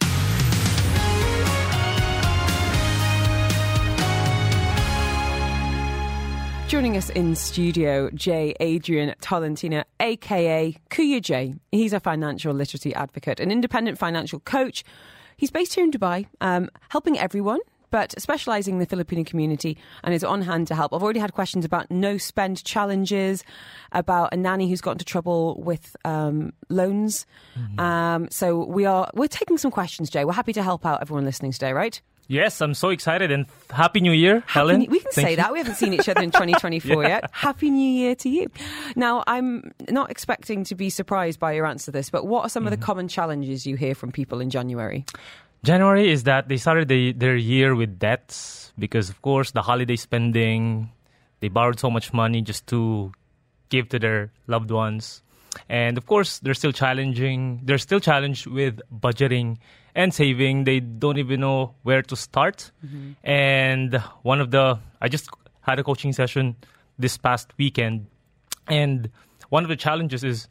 [6.68, 11.54] Joining us in studio, Jay Adrian Tolentino, aka Kuya Jay.
[11.70, 14.82] He's a financial literacy advocate, an independent financial coach.
[15.36, 17.60] He's based here in Dubai, um, helping everyone,
[17.92, 20.92] but specialising in the Filipino community and is on hand to help.
[20.92, 23.44] I've already had questions about no spend challenges,
[23.92, 27.26] about a nanny who's got into trouble with um, loans.
[27.78, 30.24] Um, so we are we're taking some questions, Jay.
[30.24, 32.02] We're happy to help out everyone listening today, right?
[32.28, 34.78] Yes, I'm so excited and Happy New Year, Happy Helen.
[34.80, 35.36] New- we can Thank say you.
[35.36, 35.52] that.
[35.52, 37.08] We haven't seen each other in 2024 Yeah.
[37.08, 37.30] yet.
[37.32, 38.48] Happy New Year to you.
[38.96, 42.48] Now, I'm not expecting to be surprised by your answer to this, but what are
[42.48, 42.72] some Mm-hmm.
[42.72, 45.04] of the common challenges you hear from people in January?
[45.62, 49.96] January is that they started the, their year with debts because, of course, the holiday
[49.96, 50.90] spending,
[51.40, 53.12] they borrowed so much money just to
[53.68, 55.22] give to their loved ones.
[55.68, 57.60] And of course, they're still challenging.
[57.64, 59.58] They're still challenged with budgeting
[59.94, 60.64] and saving.
[60.64, 62.70] They don't even know where to start.
[62.84, 63.12] Mm-hmm.
[63.24, 65.28] And one of the, I just
[65.62, 66.56] had a coaching session
[66.98, 68.06] this past weekend,
[68.68, 69.10] and
[69.50, 70.48] one of the challenges is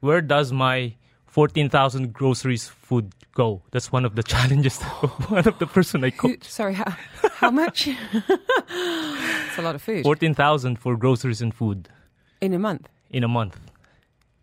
[0.00, 0.94] where does my
[1.26, 3.62] 14,000 groceries food go?
[3.72, 4.80] That's one of the challenges.
[5.28, 6.44] one of the person I coach.
[6.48, 6.96] sorry, how,
[7.32, 7.88] how much?
[7.88, 11.88] it's a lot of food 14,000 for groceries and food
[12.40, 12.88] in a month.
[13.10, 13.58] in a month.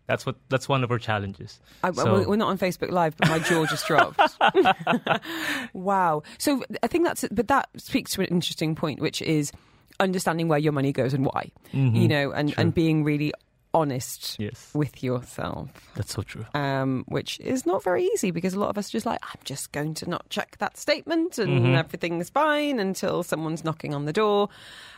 [0.06, 0.36] That's what.
[0.50, 1.60] That's one of our challenges.
[1.82, 4.20] I, So- we're- not on Facebook Live, but my jaw just dropped.
[5.72, 6.22] wow.
[6.38, 9.52] So I think that's, but that speaks to an interesting point, which is
[10.00, 11.50] understanding where your money goes and why.
[11.72, 11.96] Mm-hmm.
[11.96, 12.60] You know, and, True.
[12.60, 13.32] and being really
[13.74, 15.68] honest Yes, with yourself.
[15.94, 16.46] that's so true.
[16.54, 19.40] um, which is not very easy because a lot of us are just like, I'm
[19.44, 21.74] just going to not check that statement and Mm-hmm.
[21.74, 24.48] everything's fine until someone's knocking on the door,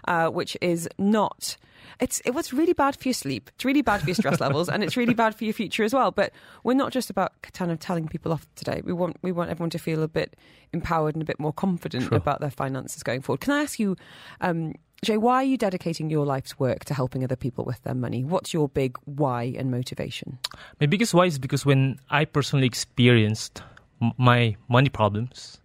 [0.07, 1.57] uh, which is not.
[2.01, 3.49] It's it was really bad for your sleep.
[3.55, 5.95] It's really bad for your stress levels, and it's really bad for your future as
[5.95, 6.11] well.
[6.11, 6.33] But
[6.65, 8.83] we're not just about kind of telling people off today.
[8.85, 10.37] We want we want everyone to feel a bit
[10.73, 13.41] empowered and a bit more confident about their finances going forward.
[13.41, 13.97] Can I ask you,
[14.41, 17.95] um, Jay, why are you dedicating your life's work to helping other people with their
[17.95, 18.25] money?
[18.25, 20.39] What's your big why and motivation?
[20.81, 23.63] My biggest why is because when I personally experienced
[24.01, 25.59] m- my money problems,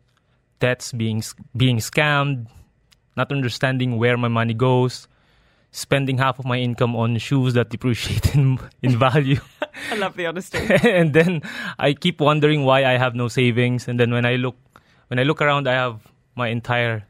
[0.59, 1.23] debts being
[1.55, 2.47] being scammed,
[3.15, 5.07] not understanding where my money goes,
[5.71, 9.39] spending half of my income on shoes that depreciate in, in value.
[9.89, 10.59] I love the honesty.
[10.83, 11.41] and then
[11.79, 13.87] I keep wondering why I have no savings.
[13.87, 14.57] And then when I look,
[15.07, 16.01] when I look around, I have
[16.35, 17.05] my entire See,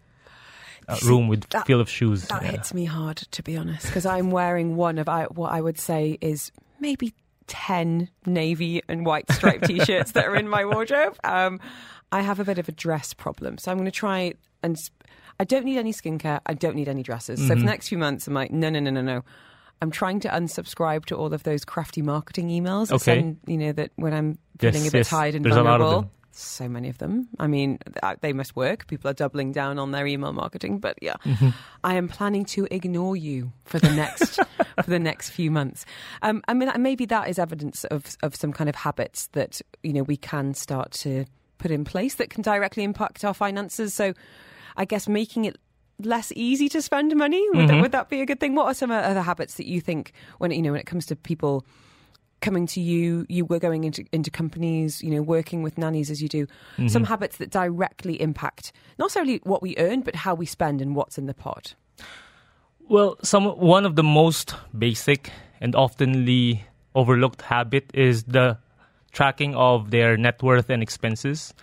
[1.05, 2.27] room with that- full of shoes.
[2.27, 2.51] That Yeah.
[2.51, 5.79] hits me hard, to be honest, because I'm wearing one of I, what I would
[5.79, 7.13] say is maybe
[7.47, 11.17] 10 navy and white striped t shirts that are in my wardrobe.
[11.23, 11.59] Um,
[12.11, 14.77] I have a bit of a dress problem, so I'm going to try and.
[14.79, 14.95] sp-
[15.39, 16.39] I don't need any skincare.
[16.45, 17.39] I don't need any dresses.
[17.39, 17.59] So for Mm-hmm.
[17.61, 19.23] the next few months, I'm like, no, no, no, no, no.
[19.81, 22.91] I'm trying to unsubscribe to all of those crafty marketing emails.
[22.91, 22.97] Okay.
[23.21, 25.09] send, you know, that when I'm Yes, feeling a bit yes.
[25.09, 26.11] tired and There's a lot of vulnerable.
[26.41, 27.27] So many of them.
[27.39, 27.80] I mean,
[28.21, 28.88] they must work.
[28.88, 30.80] People are doubling down on their email marketing.
[30.80, 31.49] But yeah, Mm-hmm.
[31.84, 34.36] I am planning to ignore you for the next
[34.84, 35.86] for the next few months.
[36.21, 39.93] Um, I mean, maybe that is evidence of of some kind of habits that you
[39.93, 41.25] know we can start to
[41.58, 43.93] put in place that can directly impact our finances.
[43.93, 44.13] So,
[44.77, 45.58] I guess making it
[45.99, 48.56] less easy to spend money would, that, would that be a good thing?
[48.56, 51.15] What are some other habits that you think when you know when it comes to
[51.15, 51.63] people?
[52.41, 56.21] Coming to you, you were going into into companies, you know, working with nannies as
[56.21, 56.47] you do.
[56.88, 60.95] Some habits that directly impact not only what we earn, but how we spend and
[60.95, 61.75] what's in the pot.
[62.89, 66.62] Well, some one of the most basic and oftenly
[66.93, 68.58] overlooked habit is the
[69.12, 71.54] tracking of their net worth and expenses.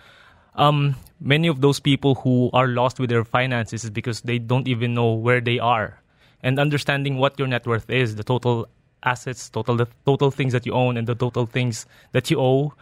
[0.55, 4.67] Um, many of those people who are lost with their finances is because they don't
[4.67, 6.01] even know where they are,
[6.41, 8.67] and understanding what your net worth is, the total
[9.03, 12.73] assets, total the total things that you own, and the total things that you owe,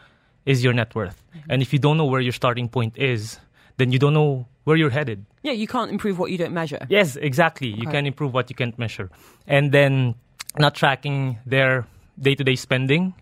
[0.45, 1.21] is your net worth.
[1.29, 1.51] Mm-hmm.
[1.51, 3.39] And if you don't know where your starting point is,
[3.77, 5.25] then you don't know where you're headed.
[5.43, 6.85] Yeah, you can't improve what you don't measure.
[6.89, 7.67] Yes, exactly.
[7.69, 7.91] You Okay.
[7.91, 9.09] can improve what you can't measure.
[9.45, 10.15] And then
[10.57, 11.85] not tracking their
[12.19, 13.13] day to day spending.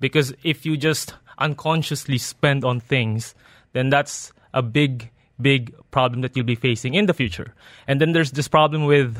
[0.00, 3.34] Because if you just unconsciously spend on things,
[3.72, 5.10] then that's a big,
[5.40, 7.54] big problem that you'll be facing in the future.
[7.86, 9.16] And then there's this problem with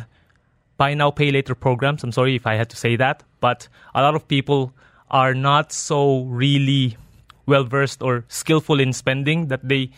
[0.81, 2.03] buy now, pay later programs.
[2.03, 4.73] I'm sorry if I had to say that, but a lot of people
[5.11, 6.97] are not so really
[7.45, 9.90] well versed or skillful in spending that they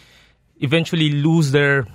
[0.58, 1.86] eventually lose their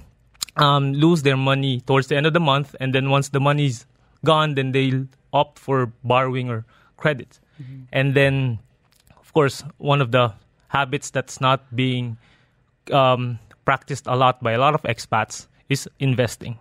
[0.55, 3.85] um, lose their money towards the end of the month, and then once the money's
[4.23, 6.63] gone, then they'll opt for borrowing or
[6.95, 7.39] credit,
[7.91, 8.57] and then
[9.19, 10.33] of course one of the
[10.69, 12.17] habits that's not being
[12.91, 16.57] um, practiced a lot by a lot of expats is investing.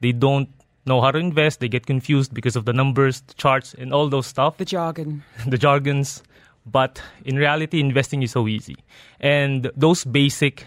[0.00, 0.50] They don't
[0.88, 1.60] know how to invest.
[1.60, 5.22] They get confused because of the numbers, the charts, and all those stuff The jargon.
[5.46, 6.22] the jargons.
[6.66, 8.76] But in reality, investing is so easy.
[9.20, 10.66] And those basic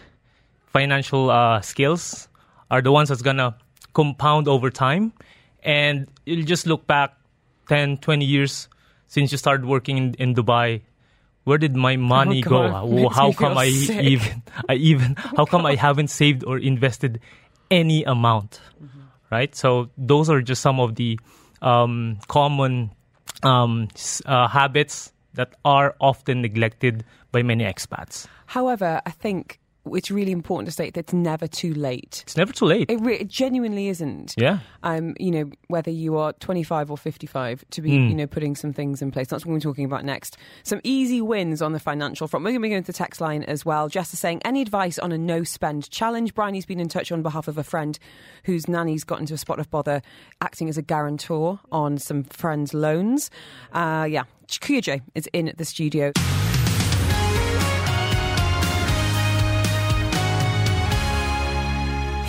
[0.67, 2.27] financial uh, skills
[2.69, 3.53] are the ones that's going to
[3.93, 5.11] compound over time
[5.63, 7.13] and you'll just look back
[7.67, 8.67] 10, 20 years
[9.07, 10.81] since you started working in, in Dubai.
[11.43, 12.69] Where did my money Oh, go?
[12.71, 13.99] How- how come I sick.
[14.03, 17.19] Even I even how come I haven't saved or invested
[17.69, 18.61] any amount?
[18.81, 19.00] Mm-hmm.
[19.31, 19.55] Right?
[19.55, 21.19] So those are just some of the
[21.61, 22.91] um, common
[23.43, 23.87] um,
[24.25, 28.27] uh, habits that are often neglected by many expats.
[28.47, 32.21] However, I think it's really important to state that it's never too late.
[32.23, 32.89] It's never too late.
[32.89, 34.35] It, re- it genuinely isn't.
[34.37, 34.59] yeah.
[34.83, 38.09] Um, you know, whether you are 25 or 55, to be, Mm.
[38.09, 39.27] you know, putting some things in place.
[39.27, 40.37] That's what we're talking about next.
[40.63, 42.43] Some easy wins on the financial front.
[42.43, 43.89] We're going to be going to the text line as well.
[43.89, 46.35] Jess is saying, any advice on a no spend challenge?
[46.35, 47.97] Bryony's been in touch on behalf of a friend
[48.43, 50.01] whose nanny's got into a spot of bother
[50.41, 53.29] acting as a guarantor on some friends' loans.
[53.73, 56.11] Uh, yeah, Kuya Jay is in the studio.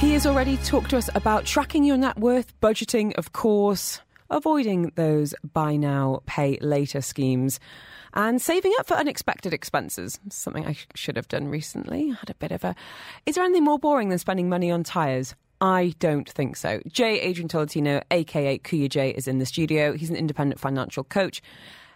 [0.02, 4.90] He has already talked to us about tracking your net worth, budgeting, of course, avoiding
[4.96, 7.60] those buy now, pay later schemes,
[8.12, 10.18] and saving up for unexpected expenses.
[10.28, 12.10] Something I sh- should have done recently.
[12.10, 12.74] I had a bit of a.
[13.26, 15.36] Is there anything more boring than spending money on tyres?
[15.60, 16.80] I don't think so.
[16.88, 19.92] Jay Adrian Tolentino, aka Kuya Jay, is in the studio.
[19.92, 21.40] He's an independent financial coach.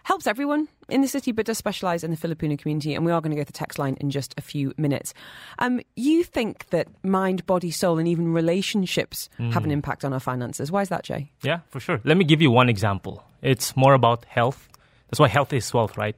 [0.07, 2.93] Helps everyone in the city, but does specialise in the Filipino community.
[2.93, 5.13] And we are going to go to the text line in just a few minutes.
[5.59, 10.21] Um, you think that mind, body, soul, and even relationships have an impact on our
[10.21, 10.71] finances.
[10.71, 11.29] Why is that, Jay?
[11.43, 11.99] Yeah, for sure.
[12.05, 13.21] Let me give you one example.
[13.41, 14.69] It's more about health.
[15.09, 16.15] That's why health is wealth, right?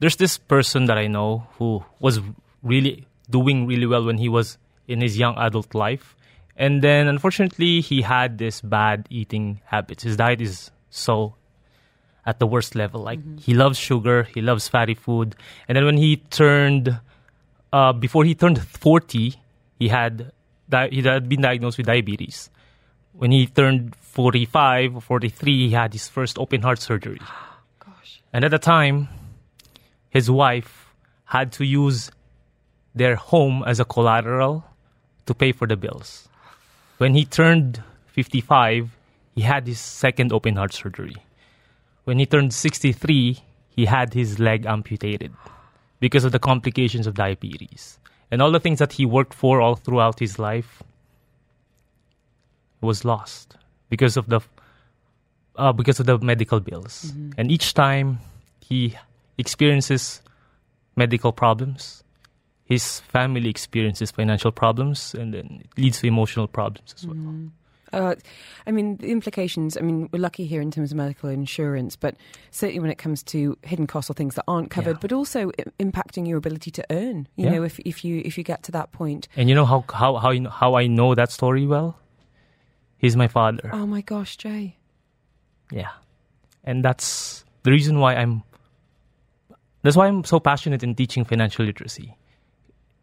[0.00, 2.18] There's this person that I know who was
[2.64, 6.16] really doing really well when he was in his young adult life.
[6.56, 10.02] And then unfortunately, he had this bad eating habits.
[10.02, 11.36] His diet is so
[12.26, 13.02] at the worst level.
[13.02, 15.36] Like he loves sugar, he loves fatty food.
[15.68, 17.00] And then when he turned,
[17.72, 19.34] uh, before he turned 40,
[19.78, 20.32] he had,
[20.68, 22.50] di- he had been diagnosed with diabetes
[23.12, 27.20] when he turned 45 or 43, he had his first open heart surgery.
[27.78, 28.22] Gosh.
[28.32, 29.08] And at the time,
[30.08, 30.86] his wife
[31.24, 32.10] had to use
[32.94, 34.64] their home as a collateral
[35.26, 36.28] to pay for the bills.
[36.98, 38.90] When he turned 55,
[39.34, 41.16] he had his second open heart surgery.
[42.10, 45.32] When he turned 63, he had his leg amputated
[46.00, 48.00] because of the complications of diabetes.
[48.32, 50.82] And all the things that he worked for all throughout his life
[52.80, 53.56] was lost
[53.90, 54.40] because of the
[55.54, 57.12] uh, because of the medical bills.
[57.38, 58.18] And each time
[58.58, 58.96] he
[59.38, 60.20] experiences
[60.96, 62.02] medical problems,
[62.64, 67.16] his family experiences financial problems, and then it leads to emotional problems as well.
[67.92, 68.14] Uh,
[68.66, 69.76] I mean, the implications.
[69.76, 72.14] I mean, we're lucky here in terms of medical insurance, but
[72.50, 75.00] certainly when it comes to hidden costs or things that aren't covered, Yeah.
[75.00, 77.26] but also i- impacting your ability to earn.
[77.36, 77.50] You Yeah.
[77.52, 79.28] know, if if you if you get to that point.
[79.36, 81.98] And you know how how how, you know, how I know that story well?
[82.98, 83.70] He's my father.
[83.72, 84.76] Oh my gosh, Jay.
[85.72, 85.88] Yeah.
[86.64, 88.42] And that's the reason why I'm
[89.82, 92.14] that's why I'm so passionate in teaching financial literacy.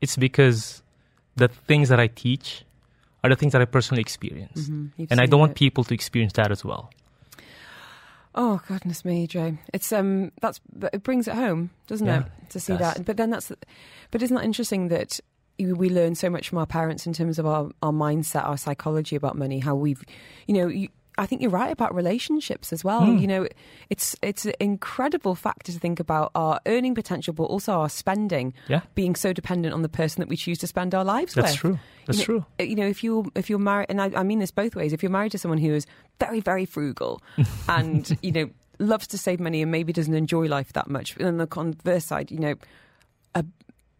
[0.01, 0.83] It's because
[1.35, 2.63] the things that I teach
[3.23, 4.71] are the things that I personally experienced.
[4.71, 5.05] Mm-hmm.
[5.09, 6.91] And I don't want people to experience that as well.
[8.35, 9.57] Oh goodness me, Jay.
[9.73, 12.49] It's um that's but it brings it home, doesn't Yeah, it?
[12.51, 12.95] To see does.
[12.95, 13.05] that.
[13.05, 13.51] But then that's
[14.11, 15.19] but isn't that interesting that
[15.59, 19.15] we learn so much from our parents in terms of our, our mindset, our psychology
[19.15, 20.03] about money, how we've
[20.45, 23.05] you know, you, I think you're right about relationships as well.
[23.05, 23.17] Hmm.
[23.17, 23.47] You know,
[23.89, 28.53] it's it's an incredible factor to think about our earning potential, but also our spending
[28.67, 28.81] Yeah.
[28.95, 31.45] being so dependent on the person that we choose to spend our lives That's with.
[31.45, 31.79] That's true.
[32.05, 32.45] That's you know, true.
[32.59, 34.93] uh, You know, if you if you're married, and I, I mean this both ways.
[34.93, 35.85] If you're married to someone who is
[36.19, 37.21] very very frugal,
[37.67, 38.49] and you know
[38.79, 42.05] loves to save money and maybe doesn't enjoy life that much, and on the converse
[42.05, 42.53] side, you know,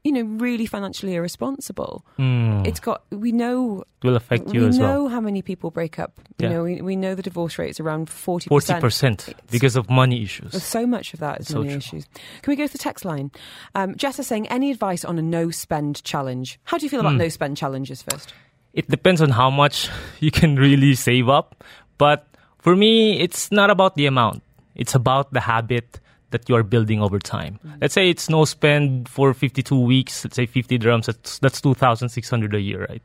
[0.08, 2.04] you know really financially irresponsible.
[2.18, 5.08] Mm, It's got we know it will affect you we as know well.
[5.14, 6.14] how many people break up.
[6.40, 6.50] You Yeah.
[6.54, 8.82] know, we, we know the divorce rate is around forty Forty percent.
[9.26, 10.52] percent because of money issues.
[10.64, 12.06] So much of that is money issues.
[12.42, 13.32] Can we go to the text line?
[13.76, 16.60] Um, Jess is saying, any advice on a no spend challenge?
[16.70, 17.26] How do you feel about Hmm.
[17.26, 18.34] no spend challenges first?
[18.74, 19.90] it depends on how much
[20.26, 21.64] you can really save up.
[21.98, 22.28] But
[22.60, 24.44] for me, it's not about the amount.
[24.76, 26.00] It's about the habit
[26.32, 27.60] that you are building over time.
[27.82, 30.26] Let's say it's no spend for 52 weeks.
[30.26, 31.06] Let's say 50 dirhams.
[31.06, 33.02] That's, that's 2,600 a year, right?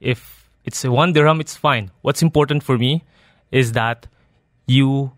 [0.00, 1.90] If it's one dirham, it's fine.
[2.02, 3.04] What's important for me
[3.52, 4.06] is that
[4.66, 5.12] you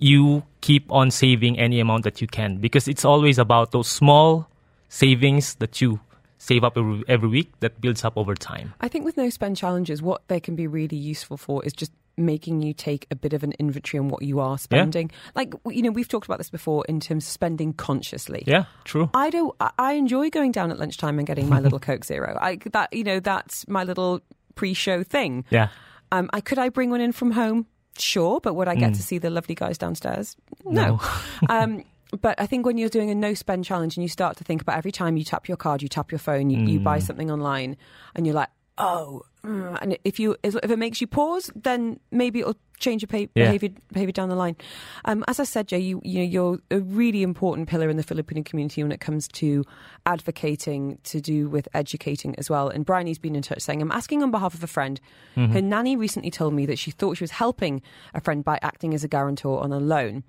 [0.00, 4.48] you keep on saving any amount that you can because it's always about those small
[4.88, 6.00] savings that you
[6.38, 8.72] save up every, every week that builds up over time.
[8.80, 11.92] I think with no spend challenges, what they can be really useful for is just
[12.20, 15.10] making you take a bit of an inventory on what you are spending.
[15.34, 18.44] Like, you know, we've talked about this before in terms of spending consciously.
[18.46, 19.10] Yeah, true.
[19.14, 19.54] I don't.
[19.60, 22.38] I- enjoy going down at lunchtime and getting my little Coke Zero.
[22.40, 24.20] I that you know that's my little
[24.54, 25.44] pre-show thing.
[25.50, 25.68] Yeah.
[26.12, 27.66] Um, I could I bring one in from home?
[27.98, 30.36] Sure, but would I get to see the lovely guys downstairs?
[30.64, 31.00] No.
[31.48, 31.84] um,
[32.20, 34.62] but I think when you're doing a no spend challenge and you start to think
[34.62, 37.30] about every time you tap your card, you tap your phone, you, you buy something
[37.30, 37.76] online,
[38.14, 38.48] and you're like,
[38.78, 43.08] oh, mm, and if you if it makes you pause, then maybe it'll change your
[43.34, 43.44] Yeah.
[43.44, 44.56] behavior behavior down the line.
[45.04, 48.02] Um, as I said, Jay, you you know you're a really important pillar in the
[48.02, 49.64] Filipino community when it comes to
[50.06, 52.68] advocating to do with educating as well.
[52.68, 55.00] And Bryony's been in touch saying, I'm asking on behalf of a friend.
[55.36, 57.80] Her nanny recently told me that she thought she was helping
[58.14, 60.22] a friend by acting as a guarantor on a loan.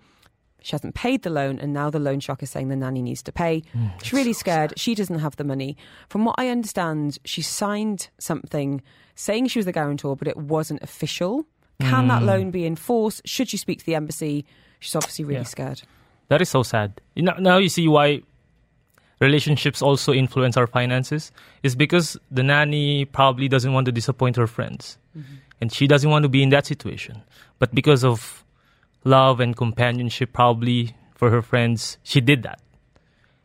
[0.62, 3.24] She hasn't paid the loan, and now the loan shark is saying the nanny needs
[3.24, 3.64] to pay.
[3.74, 4.74] Hmm, She's really scared.
[4.78, 5.76] She doesn't have the money.
[6.08, 8.82] From what I understand, she signed something
[9.16, 11.46] saying she was the guarantor, but it wasn't official.
[11.80, 12.28] Can that hmm.
[12.28, 13.22] loan be enforced?
[13.26, 14.46] Should she speak to the embassy?
[14.80, 15.46] She's obviously really Yeah.
[15.46, 15.82] scared.
[16.28, 17.02] That is so sad.
[17.16, 18.22] You know, now you see why
[19.20, 21.32] relationships also influence our finances.
[21.64, 25.36] Is because the nanny probably doesn't want to disappoint her friends, mm-hmm.
[25.60, 27.22] and she doesn't want to be in that situation.
[27.60, 28.41] But because of
[29.04, 32.60] love and companionship, probably for her friends, she did that.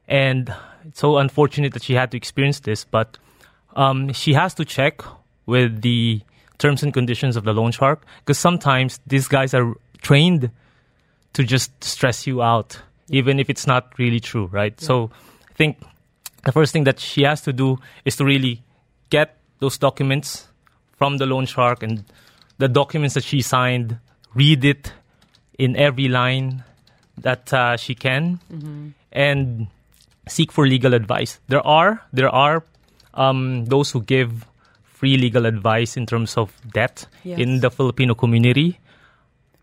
[0.08, 0.54] And
[0.84, 2.84] it's so unfortunate that she had to experience this.
[2.84, 3.18] But
[3.74, 5.02] um, she has to check
[5.46, 6.20] with the
[6.58, 10.50] terms and conditions of the loan shark because sometimes these guys are trained
[11.34, 14.80] to just stress you out, even if it's not really true, right?
[14.80, 15.10] So
[15.50, 15.78] I think
[16.44, 18.62] the first thing that she has to do is to really
[19.10, 20.48] get those documents
[20.96, 22.04] from the loan shark and
[22.58, 23.98] the documents that she signed,
[24.34, 24.92] read it
[25.58, 26.62] in every line
[27.18, 28.40] that uh, she can,
[29.12, 29.66] and
[30.28, 31.38] seek for legal advice.
[31.48, 32.62] There are there are
[33.14, 34.44] um, those who give
[34.84, 37.38] free legal advice in terms of debt Yes.
[37.38, 38.78] in the Filipino community.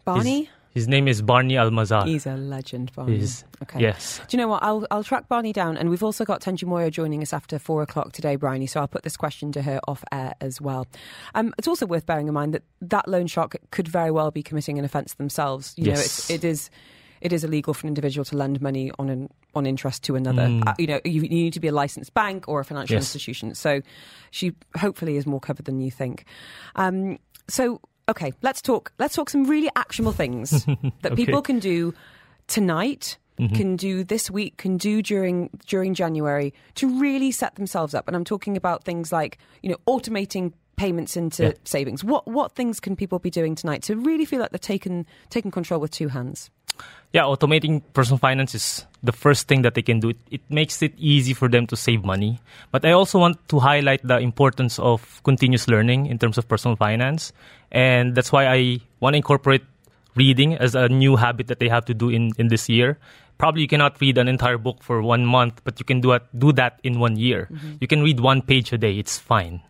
[0.06, 0.50] Barney?
[0.74, 2.06] His, name is Barney Almazar.
[2.08, 3.18] He's a legend, Barney.
[3.18, 3.80] He's- okay.
[3.80, 4.20] Yes.
[4.28, 4.64] Do you know what?
[4.64, 7.82] I'll I'll track Barney down, and we've also got Thenji Moyo joining us after four
[7.82, 8.66] o'clock today, Bryony.
[8.68, 10.88] So I'll put this question to her off air as well.
[11.36, 14.42] Um, it's also worth bearing in mind that that loan shark could very well be
[14.44, 15.74] committing an offence themselves.
[15.78, 16.70] You know, it's, it is.
[17.22, 20.42] It is illegal for an individual to lend money on an, on interest to another.
[20.42, 20.68] Mm.
[20.68, 23.04] Uh, you know, you, you need to be a licensed bank or a financial Yes.
[23.04, 23.56] institution.
[23.56, 23.80] So,
[24.32, 26.26] she hopefully is more covered than you think.
[26.76, 27.18] Um,
[27.48, 28.92] so, okay, let's talk.
[29.00, 30.66] Let's talk some really actionable things
[31.02, 31.94] that people can do
[32.48, 33.56] tonight mm-hmm.
[33.56, 38.16] can do this week can do during during January to really set themselves up and
[38.16, 41.52] I'm talking about things like you know automating payments into Yeah.
[41.64, 45.06] savings what what things can people be doing tonight to really feel like they're taken
[45.30, 46.50] taking control with two hands
[47.14, 50.10] Yeah, automating personal finance is the first thing that they can do.
[50.10, 52.40] It, it makes it easy for them to save money.
[52.72, 56.76] But I also want to highlight the importance of continuous learning in terms of personal
[56.76, 57.32] finance.
[57.72, 59.62] And that's why I want to incorporate
[60.16, 62.98] reading as a new habit that they have to do in, in this year.
[63.38, 66.24] Probably you cannot read an entire book for one month, but you can do, it,
[66.38, 67.50] do that in one year.
[67.52, 67.74] Mm-hmm.
[67.82, 69.62] You can read one page a day, it's fine.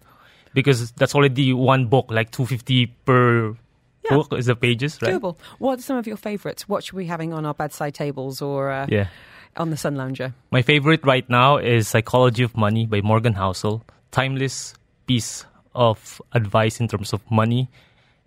[0.53, 3.55] Because that's already one book, like 250 per
[4.03, 4.17] Yeah.
[4.17, 5.13] book is the pages, right?
[5.15, 7.93] doable what are some of your favorites what should we be having on our bedside
[7.95, 9.07] tables or uh, Yeah.
[9.55, 13.81] on the sun lounger My favorite right now is Psychology of Money by Morgan Housel.
[14.11, 14.73] Timeless
[15.07, 17.69] piece of advice in terms of money.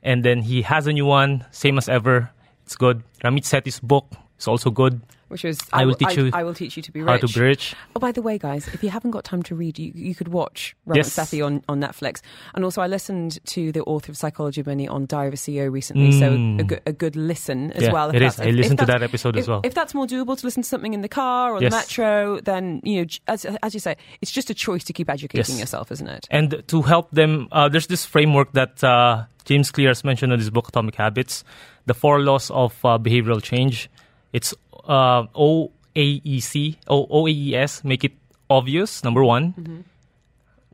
[0.03, 2.31] And then he has a new one, same as ever.
[2.64, 3.03] It's good.
[3.22, 4.07] Ramit Sethi's book
[4.39, 5.01] is also good.
[5.28, 7.26] which is I will teach I, you I will teach you to be rich How
[7.26, 7.74] to be rich.
[7.97, 10.28] Oh, by the way, guys, if you haven't got time to read, you, you could
[10.28, 11.16] watch Robert Yes.
[11.16, 12.20] Sethi on, on Netflix.
[12.55, 15.37] And also, I listened to the author of Psychology of Money on Diary of a
[15.37, 17.87] CEO recently, so a good, a good listen as Mm.
[17.87, 18.11] Yeah, well.
[18.14, 18.39] it is.
[18.39, 19.61] I listened to that episode if, as well.
[19.64, 21.72] If that's more doable to listen to something in the car or Yes.
[21.72, 25.11] the metro, then, you know, as, as you say, it's just a choice to keep
[25.11, 25.61] educating Yes.
[25.61, 26.28] yourself, isn't it?
[26.30, 30.39] And to help them, uh, there's this framework that uh, James Clear has mentioned in
[30.39, 31.43] his book, Atomic Habits,
[31.87, 33.89] the four laws of uh, behavioral change.
[34.33, 34.55] It's
[34.85, 38.12] uh, OAEC, O- OAES, make it
[38.51, 39.85] obvious, number one.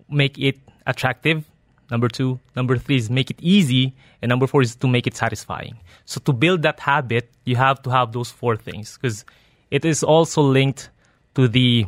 [0.08, 1.44] Make it attractive,
[1.90, 2.38] number two.
[2.56, 3.94] Number three is make it easy.
[4.20, 5.76] And number four is to make it satisfying.
[6.04, 9.24] So to build that habit, you have to have those four things because
[9.70, 10.90] it is also linked
[11.34, 11.86] to the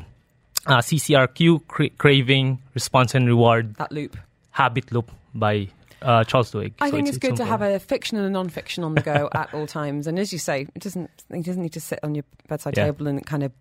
[0.66, 4.16] uh, CCRQ, cra- craving, response, and reward That loop.
[4.52, 5.68] habit loop by
[6.04, 6.74] uh, Charles Duhigg.
[6.80, 9.28] I So think it's, good to have a fiction and a non-fiction on the go
[9.34, 10.06] at all times.
[10.06, 12.84] And as you say, it doesn't it doesn't need to sit on your bedside Yeah.
[12.86, 13.52] table and kind of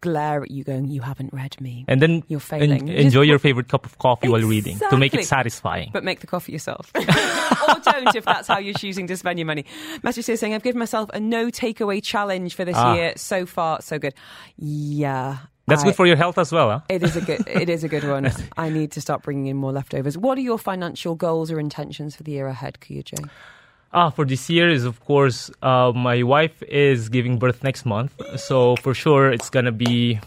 [0.00, 2.72] glare at you, going, "You haven't read me." and then You're failing.
[2.72, 5.90] en- You just enjoy your favorite cup of coffee while reading to make it satisfying.
[5.92, 6.90] But make the coffee yourself.
[6.96, 7.00] or
[7.84, 9.64] don't if that's how you're choosing to spend your money.
[10.02, 12.94] Message here saying, I've given myself a no takeaway challenge for this Ah.
[12.94, 13.12] year.
[13.16, 14.14] So far, so good.
[14.56, 15.38] Yeah.
[15.66, 16.80] That's I- good for your health as well, huh?
[16.88, 17.46] It is a good.
[17.46, 18.30] It is a good one.
[18.56, 20.18] I need to start bringing in more leftovers.
[20.18, 23.24] What are your financial goals or intentions for the year ahead, Kuya Jay?
[23.94, 28.14] Ah, for this year is of course uh, my wife is giving birth next month,
[28.36, 30.18] so for sure it's gonna be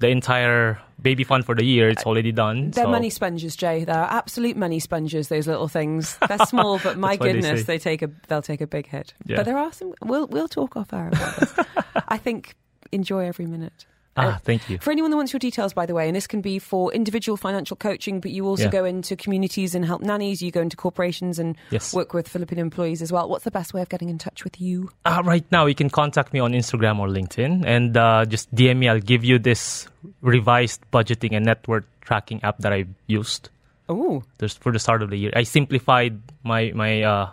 [0.00, 1.88] the entire baby fund for the year.
[1.90, 2.70] It's already done.
[2.70, 3.84] They're so- money sponges, Jay.
[3.84, 5.28] They're absolute money sponges.
[5.28, 6.16] Those little things.
[6.26, 9.12] They're small, but my what they goodness, they, take a they'll take a big hit.
[9.26, 9.36] Yeah.
[9.36, 9.92] But there are some.
[10.02, 11.54] We'll we'll talk off air about this.
[12.08, 12.56] I think
[12.90, 13.86] enjoy every minute.
[14.18, 14.78] Uh, Ah, thank you.
[14.78, 17.36] For anyone that wants your details, by the way, and this can be for individual
[17.36, 18.70] financial coaching, but you also Yeah.
[18.70, 20.42] go into communities and help nannies.
[20.42, 21.94] You go into corporations and Yes.
[21.94, 23.28] work with Filipino employees as well.
[23.28, 24.90] What's the best way of getting in touch with you?
[25.04, 28.78] Uh, right now, you can contact me on Instagram or LinkedIn and uh, just DM
[28.78, 28.88] me.
[28.88, 29.86] I'll give you this
[30.20, 33.50] revised budgeting and net worth tracking app that I've used
[33.88, 34.22] Oh,
[34.60, 35.32] for the start of the year.
[35.34, 37.28] I simplified my my uh,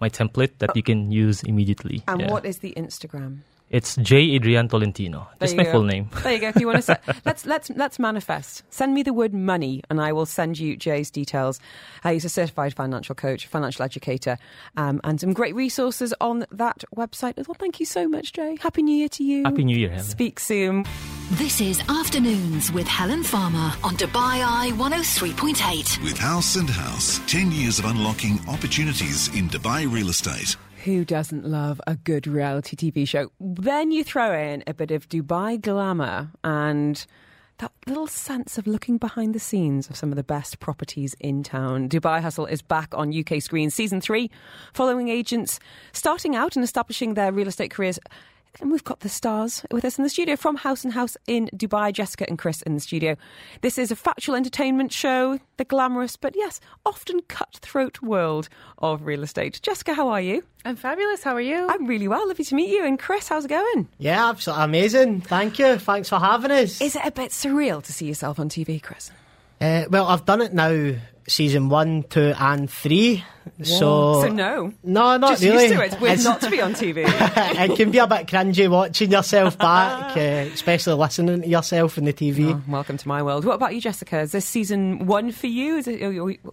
[0.00, 2.02] my template that you can use immediately.
[2.08, 2.30] and Yeah.
[2.32, 3.38] what is the Instagram?
[3.70, 5.28] It's Jay Adrian Tolentino.
[5.38, 5.70] There Just my go.
[5.70, 6.10] full name.
[6.24, 6.48] There you go.
[6.48, 8.64] If you want to, set, let's let's let's manifest.
[8.70, 11.60] Send me the word money, and I will send you Jay's details.
[12.02, 14.38] Uh, he's a certified financial coach, financial educator,
[14.76, 17.54] um, and some great resources on that website as well.
[17.56, 18.56] Thank you so much, Jay.
[18.60, 19.44] Happy New Year to you.
[19.44, 20.04] Happy New Year, Helen.
[20.04, 20.84] Speak soon.
[21.32, 26.02] This is Afternoons with Helen Farmer on Dubai Eye 103.8.
[26.02, 30.56] With haus & haus, 10 years of unlocking opportunities in Dubai real estate.
[30.84, 33.30] Who doesn't love a good reality TV show?
[33.38, 37.04] Then you throw in a bit of Dubai glamour and
[37.58, 41.42] that little sense of looking behind the scenes of some of the best properties in
[41.42, 41.90] town.
[41.90, 44.30] Dubai Hustle is back on UK screens, season three,
[44.72, 45.60] following agents
[45.92, 47.98] starting out and establishing their real estate careers.
[48.60, 51.48] And we've got the stars with us in the studio from haus & haus in
[51.54, 53.16] Dubai, Jessica and Chris in the studio.
[53.60, 58.48] This is a factual entertainment show, the glamorous but yes, often cutthroat world
[58.78, 59.60] of real estate.
[59.62, 60.42] Jessica, how are you?
[60.64, 61.22] I'm fabulous.
[61.22, 61.66] How are you?
[61.70, 62.26] I'm really well.
[62.26, 62.84] Lovely to meet you.
[62.84, 63.88] And Chris, how's it going?
[63.98, 65.20] Yeah, absolutely amazing.
[65.22, 65.78] Thank you.
[65.78, 66.80] Thanks for having us.
[66.80, 69.10] Is it a bit surreal to see yourself on TV, Chris?
[69.60, 70.94] Uh, well, I've done it now,
[71.28, 73.24] season one, two, and three.
[73.62, 74.72] So, So no.
[74.82, 75.64] no, not Just really.
[75.64, 75.86] used to it.
[75.92, 77.04] It's weird It's- not to be on TV.
[77.06, 80.20] it can be a bit cringy watching yourself back, uh,
[80.52, 82.52] especially listening to yourself in the TV.
[82.54, 83.44] Oh, welcome to my world.
[83.44, 84.20] What about you, Jessica?
[84.20, 85.76] Is this season one for you?
[85.76, 86.00] Is it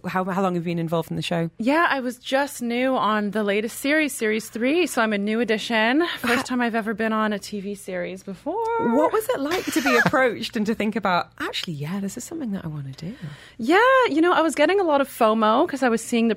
[0.06, 1.50] how, how long have you been involved in the show?
[1.58, 5.40] yeah, I was just new on the latest series, series three, so I'm a new
[5.40, 6.06] addition.
[6.18, 8.54] First time I've ever been on a TV series before.
[8.96, 12.24] What was it like to be approached and to think about, actually, yeah, this is
[12.24, 13.14] something that I want to do?
[13.58, 13.78] Yeah,
[14.10, 16.34] you know, I was getting a lot of FOMO because I was seeing the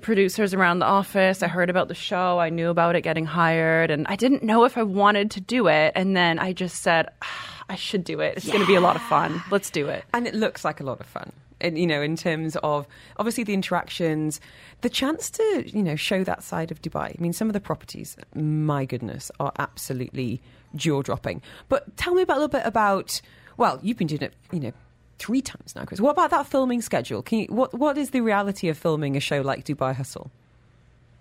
[0.54, 1.44] around the office.
[1.44, 4.64] I heard about the show, I knew about it getting hired, and I didn't know
[4.64, 5.94] if I wanted to do it.
[5.96, 8.36] And then I just said, "Ah, I should do it.
[8.36, 9.42] It's going to be a lot of fun.
[9.50, 10.04] Let's do it.
[10.14, 11.32] And it looks like a lot of fun.
[11.62, 12.86] And, you know, in terms of
[13.16, 14.42] obviously the interactions,
[14.82, 17.16] the chance to, you know, show that side of Dubai.
[17.18, 20.42] I mean, some of the properties, my goodness, are absolutely
[20.76, 21.42] jaw dropping.
[21.70, 23.22] But tell me about, a little bit about,
[23.56, 24.74] well, you've been doing it, you know,
[25.22, 26.02] three times now, Chris.
[26.02, 27.22] What about that filming schedule?
[27.22, 30.32] Can you, what, what is the reality of filming a show like Dubai Hustle?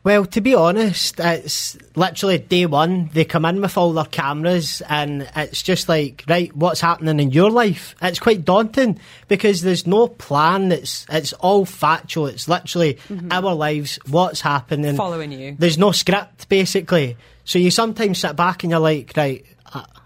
[0.03, 3.11] Well, to be honest, it's literally day one.
[3.13, 7.33] They come in with all their cameras, and it's just like, right, what's happening in
[7.33, 7.95] your life?
[8.01, 8.99] It's quite daunting
[9.29, 10.73] because there's no plan.
[10.73, 12.29] It's it's all factual.
[12.29, 13.29] It's literally mm-hmm.
[13.31, 14.97] our lives, what's happening.
[14.97, 15.57] Following you.
[15.59, 17.19] There's no script, basically.
[17.45, 19.45] So you sometimes sit back and you're like, right,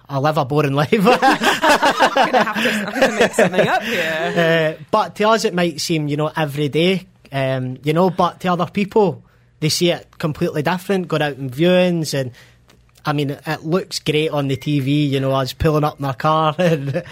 [0.09, 0.93] I, I live a boring life.
[0.93, 4.79] I'm going to have to, I'm going to make something up here.
[4.79, 8.41] Uh, but to us, it might seem, you know, every day, um, you know, but
[8.41, 9.23] to other people,
[9.61, 12.33] they see it completely different, going out in viewings, and
[13.07, 16.15] I mean, it looks great on the TV, you know, us pulling up in our
[16.15, 16.55] car.
[16.59, 17.05] And,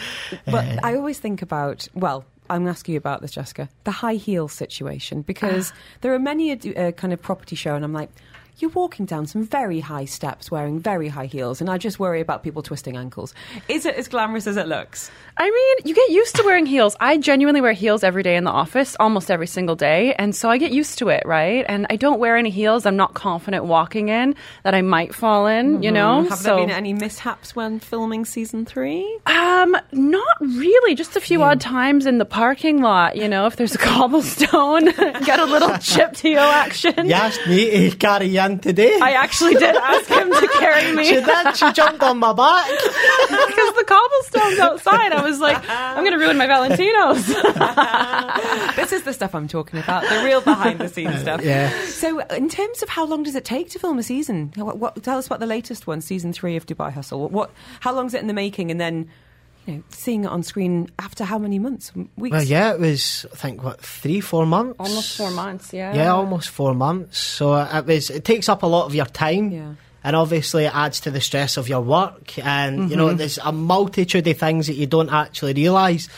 [0.46, 3.68] But uh, I always think about, well, I'm going to ask you about this, Jessica,
[3.84, 7.84] the high heel situation, because there are many a uh, kind of property show, and
[7.84, 8.10] I'm like,
[8.58, 12.20] you're walking down some very high steps wearing very high heels, and I just worry
[12.20, 13.34] about people twisting ankles.
[13.68, 15.10] Is it as glamorous as it looks?
[15.36, 16.94] I mean, you get used to wearing heels.
[17.00, 20.14] I genuinely wear heels every day in the office, almost every single day.
[20.14, 21.64] And so I get used to it, right?
[21.68, 25.46] And I don't wear any heels I'm not confident walking in that I might fall
[25.46, 26.20] in, you know?
[26.20, 26.28] Mm-hmm.
[26.28, 29.18] Have so, there been any mishaps when filming season three?
[29.26, 30.94] Um, not really.
[30.94, 34.84] Just a few odd times in the parking lot, you know, if there's a cobblestone,
[35.24, 37.06] get a little chip heel action.
[37.06, 38.98] you asked me to carry you today.
[39.00, 41.56] I actually did ask him to carry she me did.
[41.56, 42.68] She jumped on my back.
[43.28, 45.12] because the cobblestone's outside.
[45.12, 47.26] I was like, I'm going to ruin my Valentinos.
[48.76, 51.44] this is the stuff I'm talking about, the real behind the scenes uh, stuff.
[51.44, 51.86] yeah.
[51.86, 54.52] So, in terms of how long does it take to film a season?
[54.56, 57.20] What, what, tell us about the latest one, season three of Dubai Hustle.
[57.20, 59.08] What, what, how long is it in the making, and then
[59.66, 62.32] you know, seeing it on screen after how many months, weeks?
[62.32, 64.76] Well, yeah, it was, I think, what, three, four months?
[64.78, 65.94] Almost four months, yeah.
[65.94, 67.18] Yeah, almost four months.
[67.18, 68.10] So it was.
[68.10, 69.50] It takes up a lot of your time.
[69.52, 69.74] Yeah.
[70.04, 72.96] And obviously, it adds to the stress of your work, and you Mm-hmm.
[72.96, 76.08] know, there's a multitude of things that you don't actually realise,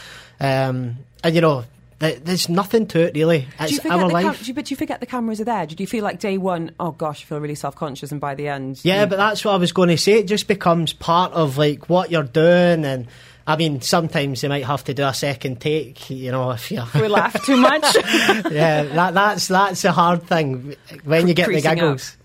[0.41, 1.65] um, and you know,
[1.99, 3.41] there's nothing to it really.
[3.41, 5.45] Do you It's our the cam- do you, but do you forget the cameras are
[5.45, 5.67] there?
[5.67, 8.35] Did you feel like day one, oh gosh, I feel really self conscious, and by
[8.35, 10.15] the end, Yeah, you- but that's what I was going to say.
[10.15, 13.07] It just becomes part of like what you're doing, and
[13.47, 16.83] I mean, sometimes they might have to do a second take, you know, if you
[16.95, 17.85] We laugh too much.
[18.51, 21.75] yeah, that, that's that's a hard thing when you get the Creasing up.
[21.77, 22.17] giggles.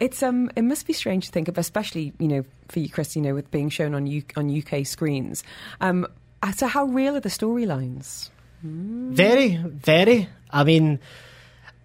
[0.00, 3.14] It's um, it must be strange to think of, especially you know for you, Chris,
[3.14, 5.44] you know, with being shown on U- on UK screens.
[5.80, 6.06] Um,
[6.42, 8.30] uh, so how real are the storylines?
[8.62, 10.28] Very, very.
[10.50, 10.98] I mean,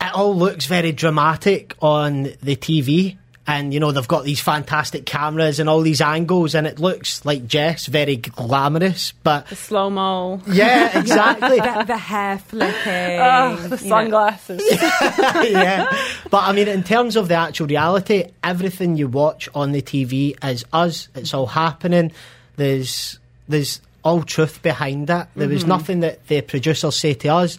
[0.02, 3.18] it all looks very dramatic on the TV.
[3.48, 7.24] And, you know, they've got these fantastic cameras and all these angles, and it looks
[7.26, 9.14] like Jess, very glamorous.
[9.22, 10.42] But, the slow mo.
[10.48, 11.60] yeah, exactly.
[11.60, 14.64] the, the hair flipping, Oh, the sunglasses.
[14.72, 15.96] yeah.
[16.32, 20.36] But I mean, in terms of the actual reality, everything you watch on the TV
[20.44, 21.08] is us.
[21.14, 22.12] It's all happening.
[22.56, 25.30] There's there's all truth behind that.
[25.36, 25.70] There was mm-hmm.
[25.70, 27.58] nothing that the producers say to us.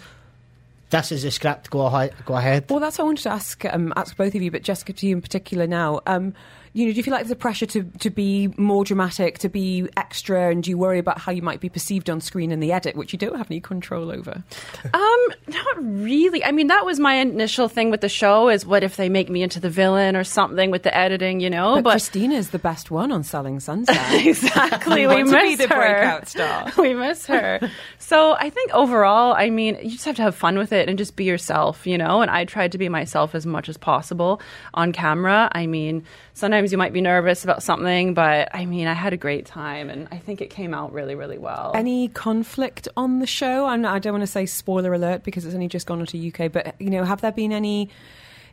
[0.91, 1.71] This is the script.
[1.71, 2.15] Go ahead.
[2.25, 2.67] Go ahead.
[2.71, 5.07] Well, that's what I wanted to ask um, ask both of you, but Jessica, to
[5.07, 6.01] you in particular now.
[6.07, 6.33] Um,
[6.77, 9.49] you know, do you feel like there's a pressure to, to be more dramatic, to
[9.49, 12.61] be extra, and do you worry about how you might be perceived on screen in
[12.61, 14.45] the edit, which you don't have any control over?
[14.95, 16.45] Um, not really.
[16.45, 19.29] I mean, that was my initial thing with the show is what if they make
[19.29, 21.83] me into the villain or something with the editing, you know?
[21.83, 23.97] But, Christina is the best one on Selling Sunset.
[24.27, 25.07] exactly.
[25.07, 25.67] We we want to be miss her.
[25.69, 26.73] breakout star.
[26.79, 27.61] we miss her.
[27.99, 30.97] so I think overall, I mean, you just have to have fun with it and
[30.97, 32.23] just be yourself, you know?
[32.23, 34.41] And I tried to be myself as much as possible
[34.73, 35.51] on camera.
[35.53, 36.05] I mean,
[36.37, 39.89] sometimes you might be nervous about something, but I mean, I had a great time
[39.89, 41.73] and I think it came out really, really well.
[41.75, 43.65] Any conflict on the show?
[43.65, 46.19] I'm not, I don't want to say spoiler alert because it's only just gone onto
[46.19, 47.89] UK, but you know, have there been any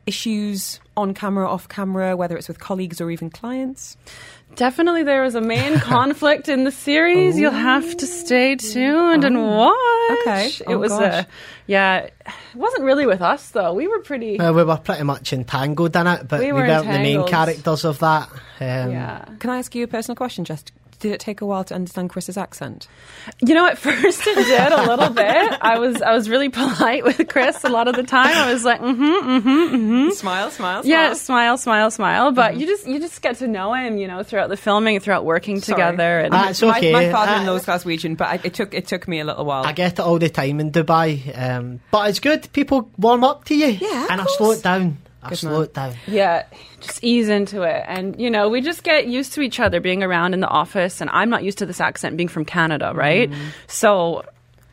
[0.06, 3.97] issues on camera, off camera, whether it's with colleagues or even clients?
[4.56, 7.39] Definitely, there is a main conflict in the series.
[7.39, 9.74] You'll have to stay tuned and watch.
[10.22, 10.47] Okay.
[10.47, 11.24] it Oh, was gosh.
[11.24, 11.28] a
[11.66, 11.97] yeah.
[12.01, 12.14] It
[12.54, 13.74] wasn't really with us though.
[13.74, 14.39] We were pretty.
[14.39, 17.26] Uh, we were pretty much entangled in it, but We we, were weren't the main
[17.26, 18.30] characters of that.
[18.60, 19.26] Um, yeah.
[19.39, 20.64] Can I ask you a personal question, Jess?
[21.04, 22.88] Did it take a while to understand Chris's accent?
[23.45, 25.51] You know, at first it did a little bit.
[25.62, 28.32] I was I was really polite with Chris a lot of the time.
[28.36, 30.10] I was like, mm-hmm, mm-hmm, mm-hmm.
[30.12, 30.89] Smile, smile, smile.
[30.89, 32.32] Yeah, smile, smile, smile.
[32.32, 32.60] But Mm-hmm.
[32.62, 35.60] you just you just get to know him, you know, throughout the filming, throughout working
[35.60, 35.76] Sorry.
[35.76, 36.20] together.
[36.22, 36.93] And Ah, it's My, okay.
[36.93, 39.66] my father-in-law's Uh, Glaswegian, but I, it took it took me a little while.
[39.66, 42.47] I get it all the time in Dubai, um, but it's good.
[42.54, 44.38] People warm up to you, Yeah, and I course.
[44.38, 44.51] slow.
[44.51, 44.97] I slow it down.
[46.08, 46.46] Yeah,
[46.80, 47.84] just ease into it.
[47.88, 51.02] And, you know, we just get used to each other being around in the office.
[51.02, 53.32] And I'm not used to this accent being from Canada, right?
[53.68, 54.24] So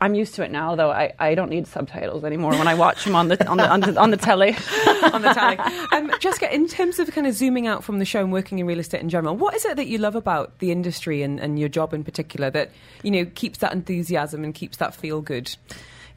[0.00, 0.90] I'm used to it now, though.
[0.90, 3.80] I, I don't need subtitles anymore when I watch them on the, on the, on
[3.80, 4.56] the, on the telly.
[5.12, 5.58] on the telly.
[5.92, 8.66] Um, Jessica, in terms of kind of zooming out from the show and working in
[8.66, 11.58] real estate in general, what is it that you love about the industry and, and
[11.58, 12.70] your job in particular that
[13.02, 15.54] you know keeps that enthusiasm and keeps that feel good?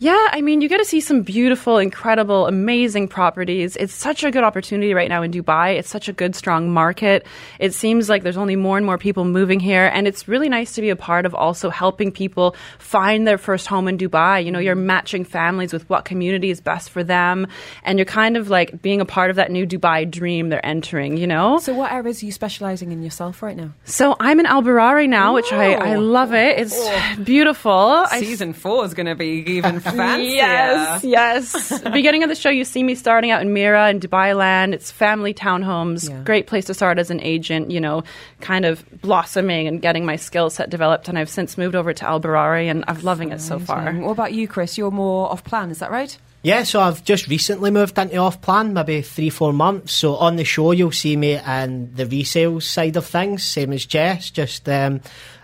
[0.04, 3.78] Yeah, I mean, you get to see some beautiful, incredible, amazing properties.
[3.78, 5.78] It's such a good opportunity right now in Dubai.
[5.80, 7.26] It's such a good, strong market.
[7.58, 10.74] It seems like there's only more and more people moving here, and it's really nice
[10.74, 14.44] to be a part of also helping people find their first home in Dubai.
[14.44, 14.88] You know, you're mm-hmm.
[14.88, 17.48] matching families with what community is best for them,
[17.86, 21.16] and you're kind of like being a part of that new Dubai dream they're entering,
[21.16, 21.60] you know?
[21.60, 23.72] So, what areas are you specialising in yourself right now?
[23.86, 26.02] So I'm in Al Barari now, which I, I oh.
[26.02, 26.60] love it.
[26.60, 27.16] It's oh.
[27.24, 27.72] beautiful.
[27.72, 30.36] I Season four is going to be even fancier.
[30.36, 31.82] Yes, yes.
[31.92, 34.74] Beginning of the show, you see me starting out in Mira in Dubai Land.
[34.74, 36.10] It's family townhomes.
[36.10, 36.22] Yeah.
[36.24, 38.04] Great place to start as an agent, you know,
[38.42, 41.08] kind of blossoming and getting my skill set developed.
[41.08, 43.94] And I've since moved over to Al Barari and I'm loving it so far.
[43.94, 44.78] What about you, Chris?
[44.78, 46.18] You're more off plan, is that right?
[46.44, 49.94] Yeah, so I've just recently moved into off plan, maybe three, four months.
[49.94, 53.86] So on the show, you'll see me in the resale side of things, same as
[53.86, 54.30] Jess.
[54.30, 55.00] Just um,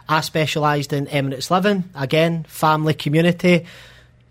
[0.10, 3.66] I specialised in Emirates Living, again, family community.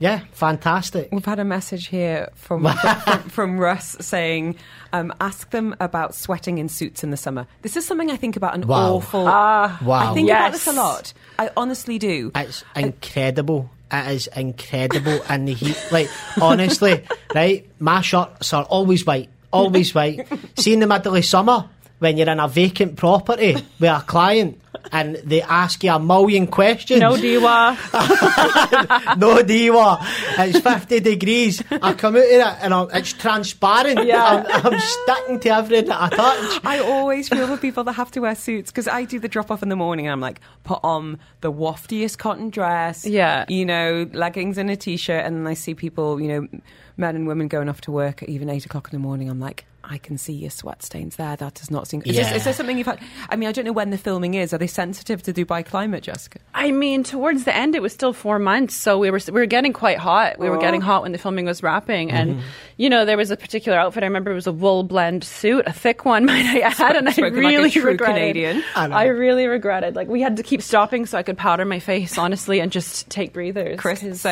[0.01, 1.09] Yeah, fantastic.
[1.11, 4.55] We've had a message here from from, from Russ saying,
[4.93, 8.37] um, "Ask them about sweating in suits in the summer." This is something I think
[8.37, 8.95] about an Wow.
[8.95, 9.25] awful.
[9.25, 9.77] Wow.
[9.91, 11.13] I think about this a lot.
[11.39, 12.31] I honestly do.
[12.37, 13.71] It's incredible.
[13.91, 15.77] It is incredible in the heat.
[15.91, 17.03] Like, honestly,
[17.35, 17.67] right?
[17.81, 20.29] My shirts are always white, always white.
[20.57, 21.69] See, in the middle of summer,
[21.99, 24.61] when you're in a vacant property with a client
[24.93, 27.01] and they ask you a million questions.
[27.01, 27.77] No diwa.
[29.19, 29.99] no diva.
[30.39, 31.63] It's 50 degrees.
[31.71, 34.07] I come out of it and I'm, it's transparent.
[34.07, 34.45] Yeah.
[34.47, 36.61] I'm, I'm sticking to everything that I touch.
[36.65, 39.51] I always feel for people that have to wear suits because I do the drop
[39.51, 43.45] off in the morning and I'm like, put on the waftiest cotton dress, Yeah.
[43.49, 46.49] you know, leggings and a t shirt, and then I see people, you know,
[46.97, 49.29] men and women going off to work at even eight o'clock in the morning.
[49.29, 51.35] I'm like, I can see your sweat stains there.
[51.37, 52.03] That does not seem.
[52.05, 52.25] Is, Yeah.
[52.25, 53.01] this, is there something you've had?
[53.31, 54.53] I mean, I don't know when the filming is.
[54.53, 56.41] Are they sensitive to Dubai climate, Jessica?
[56.55, 59.47] I mean, towards the end, it was still four months, so we were we were
[59.47, 60.39] getting quite hot.
[60.39, 60.87] We were getting oh.
[60.87, 62.41] hot when the filming was wrapping, and mm-hmm.
[62.77, 64.03] you know, there was a particular outfit.
[64.03, 67.09] I remember it was a wool blend suit, a thick one, might I add, and
[67.09, 68.17] I like really true regretted.
[68.17, 68.65] Canadian.
[68.77, 68.89] I.
[68.89, 69.97] I really regretted.
[69.97, 73.09] Like we had to keep stopping so I could powder my face, honestly, and just
[73.09, 73.81] take breathers.
[73.81, 74.27] Chris, 'cause-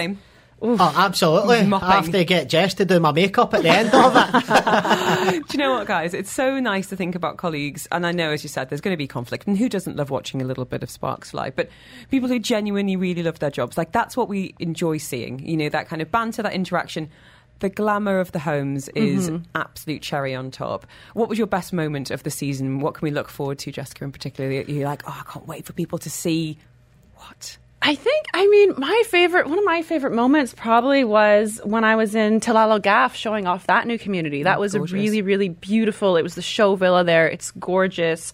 [0.62, 0.80] same.
[0.80, 1.66] Oh, absolutely.
[1.66, 1.88] Mopping.
[1.88, 5.46] I have to get Jess to do my makeup at the end of it.
[5.48, 6.14] Do you know what, guys?
[6.14, 8.94] It's so nice to think about colleagues, and I know, as you said, there's going
[8.94, 11.50] to be conflict, and who doesn't love watching a little bit of sparks fly?
[11.50, 11.68] But
[12.10, 15.46] people who genuinely really love their jobs, like that's what we enjoy seeing.
[15.46, 17.10] You know, that kind of banter, that interaction.
[17.60, 19.44] The glamour of the homes is mm-hmm.
[19.54, 20.86] absolute cherry on top.
[21.14, 22.80] What was your best moment of the season?
[22.80, 24.50] What can we look forward to, Jessica, in particular?
[24.50, 26.58] You're like, oh, I can't wait for people to see
[27.14, 27.56] what.
[27.86, 31.94] I think, I mean, my favorite, one of my favorite moments probably was when I
[31.94, 34.42] was in Tilal Al Ghaf showing off that new community.
[34.42, 34.92] That was gorgeous.
[34.92, 36.16] a really, really beautiful.
[36.16, 37.28] It was the show villa there.
[37.28, 38.32] It's gorgeous.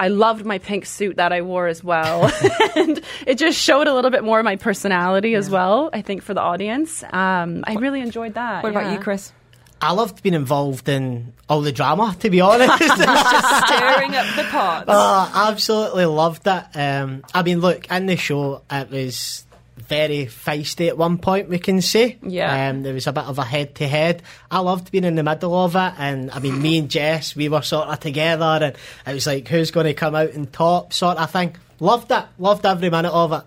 [0.00, 2.28] I loved my pink suit that I wore as well.
[2.76, 6.22] and it just showed a little bit more of my personality as well, I think,
[6.22, 7.04] for the audience.
[7.04, 8.64] Um, I really enjoyed that.
[8.64, 9.32] What about you, Chris?
[9.80, 12.78] I loved being involved in all the drama, to be honest.
[12.78, 14.84] Just stirring up the pot.
[14.88, 16.64] Oh, absolutely loved it.
[16.74, 19.44] Um, I mean, look, in the show, it was
[19.76, 22.18] very feisty at one point, we can say.
[22.22, 22.68] Yeah.
[22.68, 24.22] Um, there was a bit of a head to head.
[24.50, 25.94] I loved being in the middle of it.
[25.98, 28.44] And I mean, me and Jess, we were sort of together.
[28.44, 28.76] And
[29.06, 31.56] it was like, who's going to come out and top, sort of thing.
[31.80, 32.24] Loved it.
[32.38, 33.42] Loved every minute of it.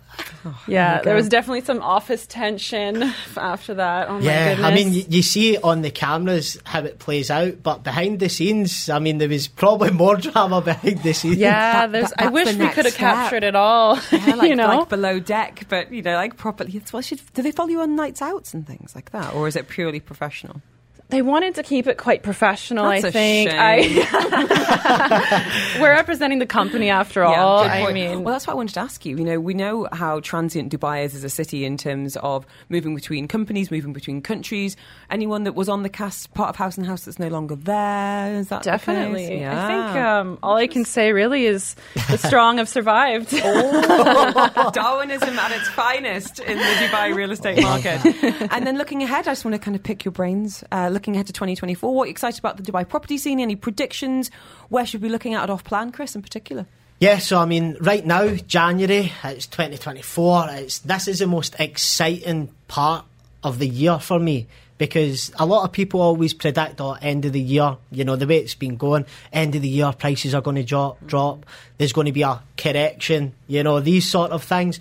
[0.68, 3.04] Yeah, oh there was definitely some office tension
[3.38, 4.08] after that.
[4.10, 4.72] Oh my Yeah, goodness.
[4.72, 8.30] I mean, you, you see on the cameras how it plays out, but behind the
[8.30, 11.38] scenes, I mean, there was probably more drama behind the scenes.
[11.38, 12.10] yeah, That- there's.
[12.12, 14.00] that- I wish we could have captured it all.
[14.12, 16.72] Yeah, like, you know, like below deck, but you know, like properly.
[16.76, 19.48] It's what should do they follow you on nights outs and things like that, or
[19.48, 20.62] is it purely professional?
[21.12, 23.52] They wanted to keep it quite professional, That's I think.
[23.54, 24.92] I
[25.80, 27.60] We're representing the company after all.
[27.60, 29.18] I mean, well, that's what I wanted to ask you.
[29.18, 32.96] You know, we know how transient Dubai is as a city in terms of moving
[32.96, 34.76] between companies, moving between countries.
[35.10, 38.36] Anyone that was on the cast part of haus & haus that's no longer there
[38.36, 39.40] is that definitely.
[39.40, 39.66] Yeah.
[39.66, 41.76] I think um, all I can say really is
[42.10, 43.32] the strong have survived.
[43.32, 48.04] Darwinism at its finest in the Dubai real estate market.
[48.52, 50.64] and then looking ahead, I just want to kind of pick your brains.
[50.72, 53.40] Uh, looking ahead to 2024, what are you excited about the Dubai property scene?
[53.40, 54.30] Any predictions?
[54.70, 56.68] Where should we be looking at off plan, Chris, in particular?
[57.00, 60.46] Yeah, so I mean, right now, January, it's 2024.
[60.52, 63.06] It's this is the most exciting part
[63.44, 64.46] of the year for me
[64.78, 68.28] because a lot of people always predict, oh, end of the year, you know, the
[68.28, 71.48] way it's been going, end of the year, prices are going to drop, drop.
[71.80, 74.80] There's going to be a correction, you know, these sort of things.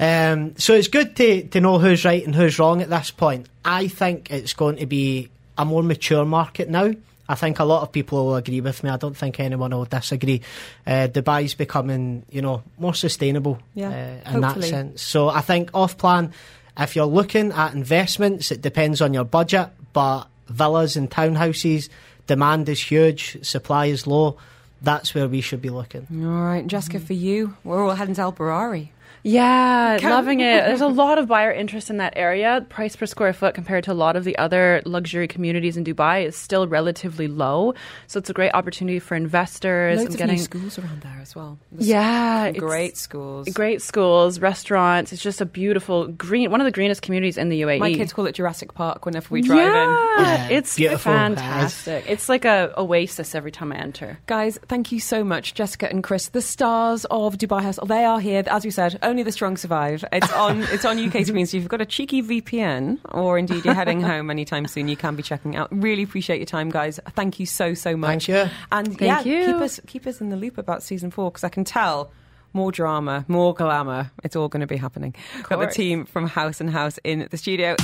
[0.00, 3.46] Um, so it's good to, to know who's right and who's wrong at this point.
[3.64, 6.92] I think it's going to be a more mature market now.
[7.28, 8.90] I think a lot of people will agree with me.
[8.90, 10.42] I don't think anyone will disagree.
[10.86, 15.02] Uh, Dubai's becoming, you know, more sustainable Yeah, uh, in that sense.
[15.02, 16.32] So I think off plan,
[16.76, 19.70] if you're looking at investments, it depends on your budget.
[19.92, 21.88] But villas and townhouses,
[22.26, 24.36] demand is huge, supply is low.
[24.82, 26.08] That's where we should be looking.
[26.12, 28.88] All right, Jessica, for you, we're all heading to Al Barari.
[29.24, 30.64] Yeah, Come- loving it.
[30.66, 32.66] There's a lot of buyer interest in that area.
[32.68, 36.26] Price per square foot compared to a lot of the other luxury communities in Dubai
[36.26, 37.74] is still relatively low.
[38.08, 39.98] So it's a great opportunity for investors.
[39.98, 41.58] Loads and of getting new schools around there as well.
[41.70, 43.48] There's yeah, some it's great schools.
[43.50, 45.12] great schools, restaurants.
[45.12, 47.78] It's just a beautiful green, one of the greenest communities in the UAE.
[47.78, 49.64] My kids call it Jurassic Park whenever we drive in.
[49.64, 51.12] yeah, Yeah, it's beautiful.
[51.12, 52.04] fantastic.
[52.08, 54.18] It's like a oasis every time I enter.
[54.26, 57.78] Guys, thank you so much, Jessica and Chris, the stars of Dubai House.
[57.86, 58.98] They are here, as we said.
[59.02, 60.04] Only the strong survive.
[60.12, 60.62] It's on.
[60.70, 61.50] it's on UK screens.
[61.50, 64.96] So if you've got a cheeky VPN, or indeed you're heading home anytime soon, you
[64.96, 65.68] can be checking out.
[65.70, 67.00] Really appreciate your time, guys.
[67.10, 68.26] Thank you so so much.
[68.26, 68.50] Thank you.
[68.70, 69.46] And Thank yeah, you.
[69.46, 72.12] keep us keep us in the loop about season four because I can tell.
[72.54, 74.10] More drama, more glamour.
[74.22, 75.14] It's all going to be happening.
[75.44, 77.76] Got the team from haus & haus in the studio.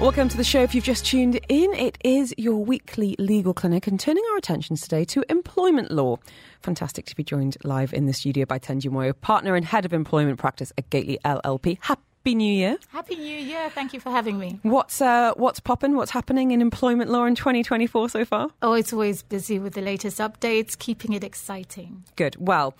[0.00, 0.62] Welcome to the show.
[0.62, 4.80] If you've just tuned in, it is your weekly legal clinic and turning our attentions
[4.80, 6.16] today to employment law.
[6.62, 9.92] Fantastic to be joined live in the studio by Thenji Moyo, partner and head of
[9.92, 11.76] employment practice at Gateley LLP.
[11.82, 12.78] Happy New Year.
[12.88, 13.68] Happy New Year.
[13.68, 14.58] Thank you for having me.
[14.62, 15.94] What's uh, what's popping?
[15.94, 18.48] What's happening in employment law in 2024 so far?
[18.62, 22.04] Oh, it's always busy with the latest updates, keeping it exciting.
[22.16, 22.36] Good.
[22.38, 22.74] Well,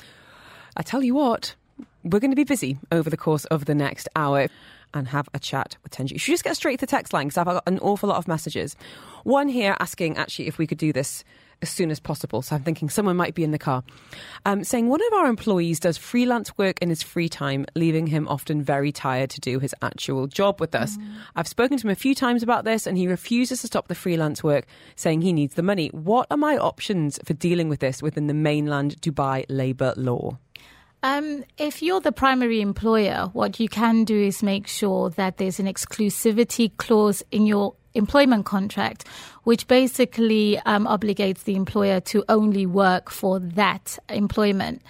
[0.75, 1.55] I tell you what,
[2.03, 4.49] we're going to be busy over the course of the next hour
[4.95, 6.13] and have a chat with Thenji.
[6.13, 8.19] You should just get straight to the text line because I've got an awful lot
[8.19, 8.77] of messages.
[9.25, 11.25] One here asking actually if we could do this
[11.63, 12.43] as soon as possible.
[12.43, 13.83] So I'm thinking someone might be in the car.
[14.47, 18.27] Um, saying one of our employees does freelance work in his free time, leaving him
[18.29, 20.97] often very tired to do his actual job with us.
[20.97, 21.13] Mm.
[21.37, 23.95] I've spoken to him a few times about this and he refuses to stop the
[23.95, 24.67] freelance work,
[24.97, 25.89] saying he needs the money.
[25.89, 30.39] What are my options for dealing with this within the mainland Dubai labour law?
[31.03, 35.59] Um, if you're the primary employer, what you can do is make sure that there's
[35.59, 39.07] an exclusivity clause in your employment contract,
[39.45, 44.83] which basically um, obligates the employer to only work for that employment.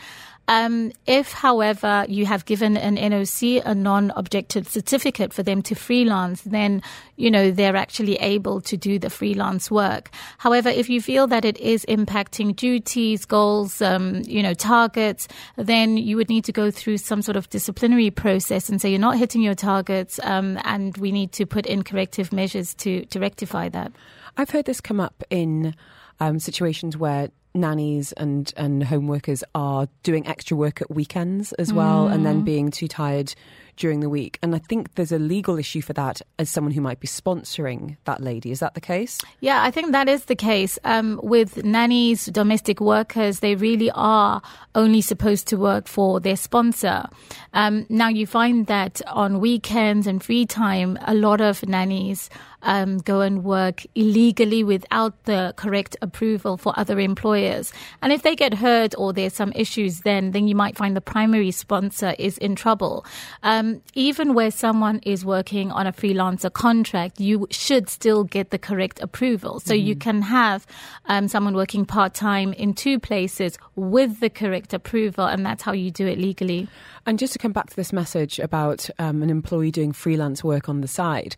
[0.51, 6.43] Um, if, however, you have given an NOC a non-objective certificate for them to freelance,
[6.43, 6.83] then
[7.15, 10.11] you know they're actually able to do the freelance work.
[10.39, 15.97] However, if you feel that it is impacting duties, goals, um, you know targets, then
[15.97, 19.19] you would need to go through some sort of disciplinary process and say you're not
[19.19, 23.69] hitting your targets, um, and we need to put in corrective measures to to rectify
[23.69, 23.93] that.
[24.37, 25.77] I've heard this come up in
[26.21, 31.73] um, situations where nannies and, and home workers are doing extra work at weekends as
[31.73, 33.35] well and then being too tired
[33.77, 34.39] during the week.
[34.43, 37.97] And I think there's a legal issue for that as someone who might be sponsoring
[38.05, 38.51] that lady.
[38.51, 39.19] Is that the case?
[39.41, 40.79] Yeah, I think that is the case.
[40.85, 44.43] Um, with nannies, domestic workers, they really are
[44.75, 47.07] only supposed to work for their sponsor.
[47.55, 52.29] Um, now, you find that on weekends and free time, a lot of nannies
[52.63, 57.73] um, go and work illegally without the correct approval for other employers.
[58.03, 61.01] And if they get hurt or there's some issues, then then you might find the
[61.01, 63.05] primary sponsor is in trouble.
[63.43, 68.59] Um, even where someone is working on a freelancer contract, you should still get the
[68.59, 69.61] correct approval.
[69.61, 70.67] So you can have
[71.07, 75.73] um, someone working part time in two places with the correct approval, and that's how
[75.73, 76.69] you do it legally.
[77.07, 80.69] And just to come back to this message about um, an employee doing freelance work
[80.69, 81.37] on the side,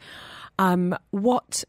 [0.58, 1.64] um, what?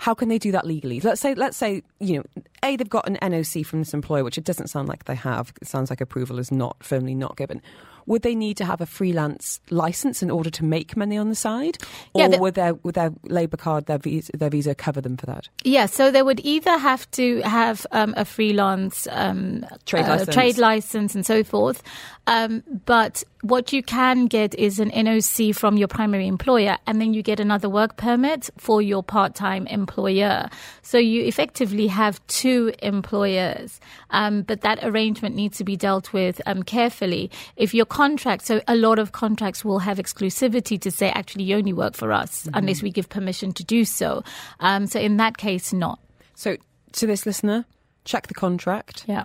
[0.00, 1.00] How can they do that legally?
[1.00, 2.22] Let's say, let's say, you know,
[2.62, 5.52] a they've got an NOC from this employer, which it doesn't sound like they have.
[5.60, 7.60] It sounds like approval is not firmly not given.
[8.06, 11.34] Would they need to have a freelance license in order to make money on the
[11.34, 11.76] side,
[12.14, 15.16] or Yeah, the- would their would their labour card, their visa, their visa cover them
[15.18, 15.48] for that?
[15.64, 20.34] Yeah, so they would either have to have um, a freelance um, Trade uh, license.
[20.34, 21.82] trade license and so forth.
[22.28, 27.14] Um, but what you can get is an NOC from your primary employer, and then
[27.14, 30.50] you get another work permit for your part-time employer.
[30.82, 36.42] So you effectively have two employers, um, but that arrangement needs to be dealt with
[36.44, 37.30] um, carefully.
[37.56, 41.56] If your contract, so a lot of contracts will have exclusivity to say actually you
[41.56, 44.22] only work for us unless we give permission to do so.
[44.60, 45.98] Um, so in that case, not.
[46.34, 46.58] So,
[46.92, 47.64] to this listener,
[48.04, 49.04] check the contract.
[49.06, 49.24] Yeah.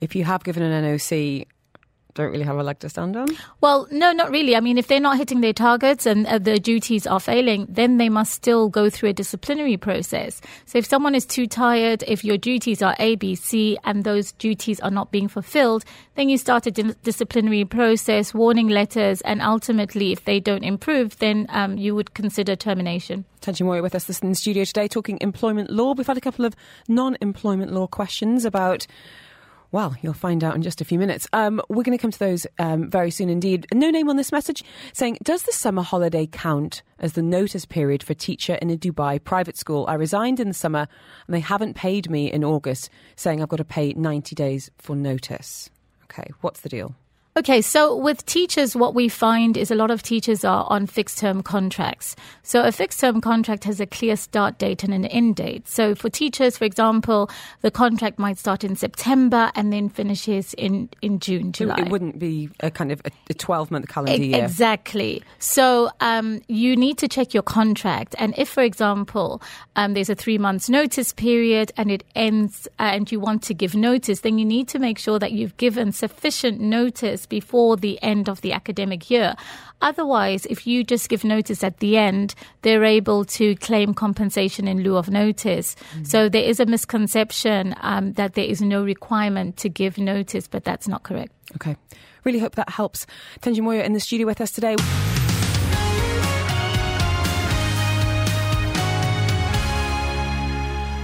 [0.00, 1.46] If you have given an NOC,
[2.14, 3.28] don't really have a leg to stand on.
[3.60, 4.56] Well, no, not really.
[4.56, 7.98] I mean, if they're not hitting their targets and uh, the duties are failing, then
[7.98, 10.40] they must still go through a disciplinary process.
[10.66, 14.32] So if someone is too tired, if your duties are A, B, C, and those
[14.32, 15.84] duties are not being fulfilled,
[16.14, 21.18] then you start a di- disciplinary process, warning letters, and ultimately, if they don't improve,
[21.18, 23.24] then um, you would consider termination.
[23.40, 25.94] Thenji Moyo with us this in the studio today talking employment law.
[25.94, 26.54] We've had a couple of
[26.88, 28.86] non employment law questions about.
[29.72, 31.28] Well, you'll find out in just a few minutes.
[31.32, 33.66] Um, we're going to come to those um, very soon indeed.
[33.72, 38.02] No name on this message saying, Does the summer holiday count as the notice period
[38.02, 39.84] for teacher in a Dubai private school?
[39.86, 40.88] I resigned in the summer
[41.26, 44.96] and they haven't paid me in August, saying I've got to pay 90 days for
[44.96, 45.70] notice.
[46.04, 46.96] Okay, what's the deal?
[47.40, 51.16] Okay, so with teachers, what we find is a lot of teachers are on fixed
[51.16, 52.14] term contracts.
[52.42, 55.66] So a fixed term contract has a clear start date and an end date.
[55.66, 57.30] So for teachers, for example,
[57.62, 61.76] the contract might start in September and then finishes in, in June, July.
[61.78, 64.44] It wouldn't be a kind of a 12 month calendar E- year.
[64.44, 65.22] Exactly.
[65.38, 69.40] So um, you need to check your contract, and if, for example,
[69.76, 73.54] um, there's a three months notice period and it ends, uh, and you want to
[73.54, 78.00] give notice, then you need to make sure that you've given sufficient notice before the
[78.02, 79.34] end of the academic year.
[79.80, 84.82] Otherwise, if you just give notice at the end, they're able to claim compensation in
[84.82, 85.74] lieu of notice.
[86.02, 90.64] So there is a misconception um, that there is no requirement to give notice, but
[90.64, 91.32] that's not correct.
[91.54, 91.76] Okay.
[92.24, 93.06] Really hope that helps.
[93.40, 94.76] Thenji Moyo in the studio with us today.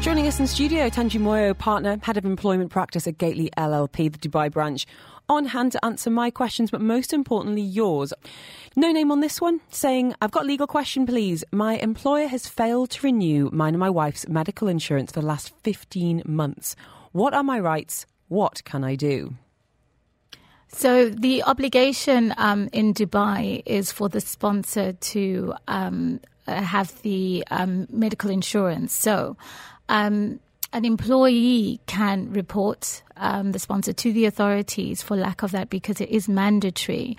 [0.06, 4.18] Joining us in studio, Thenji Moyo, partner, head of employment practice at Gateley LLP, the
[4.18, 4.86] Dubai branch,
[5.28, 8.12] on hand to answer my questions, but most importantly, yours.
[8.76, 11.44] No name on this one, saying, I've got legal question, please.
[11.52, 15.52] My employer has failed to renew mine and my wife's medical insurance for the last
[15.62, 16.76] 15 months.
[17.12, 18.06] What are my rights?
[18.28, 19.34] What can I do?
[20.68, 27.44] So the obligation um, in Dubai is for the sponsor to um, uh, have the
[27.50, 28.92] um, medical insurance.
[28.92, 29.36] So
[29.88, 30.40] um,
[30.72, 36.00] an employee can report um, the sponsor to the authorities for lack of that because
[36.00, 37.16] it is mandatory.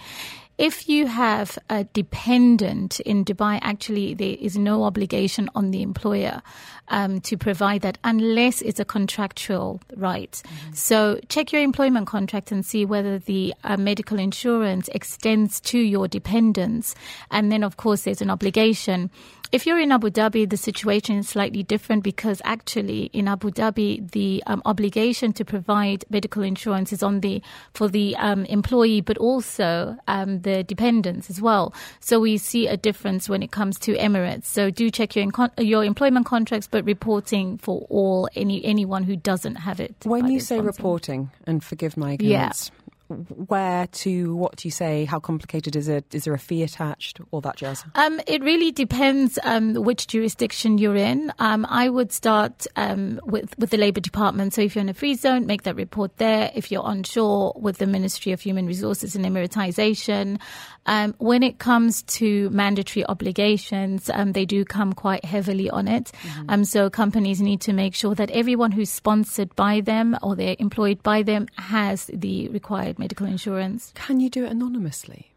[0.57, 6.41] If you have a dependent in Dubai, actually, there is no obligation on the employer
[6.89, 10.31] um, to provide that unless it's a contractual right.
[10.31, 10.73] Mm-hmm.
[10.73, 16.07] So check your employment contract and see whether the uh, medical insurance extends to your
[16.07, 16.95] dependents.
[17.31, 19.09] And then, of course, there's an obligation
[19.51, 24.09] if you're in Abu Dhabi, the situation is slightly different because actually in Abu Dhabi,
[24.11, 27.41] the um, obligation to provide medical insurance is on the
[27.73, 31.73] for the um, employee, but also um, the dependents as well.
[32.01, 34.45] So we see a difference when it comes to Emirates.
[34.45, 39.55] So do check your your employment contracts, but reporting for all any anyone who doesn't
[39.55, 39.95] have it.
[40.03, 42.71] When you say reporting, and forgive my ignorance.
[42.71, 42.77] Yeah
[43.09, 46.13] where to, what do you say, how complicated is it?
[46.13, 47.83] Is there a fee attached, all that jazz?
[47.95, 51.31] Um, it really depends um, which jurisdiction you're in.
[51.39, 54.53] Um, I would start um, with, with the Labour Department.
[54.53, 56.51] So if you're in a free zone, make that report there.
[56.53, 60.39] If you're onshore, with the Ministry of Human Resources and Emiratization.
[60.87, 66.11] Um, when it comes to mandatory obligations, um, they do come quite heavily on it.
[66.23, 66.63] Mm-hmm.
[66.63, 71.03] so companies need to make sure that everyone who's sponsored by them or they're employed
[71.03, 73.91] by them has the required medical insurance.
[73.95, 75.31] Can you do it anonymously?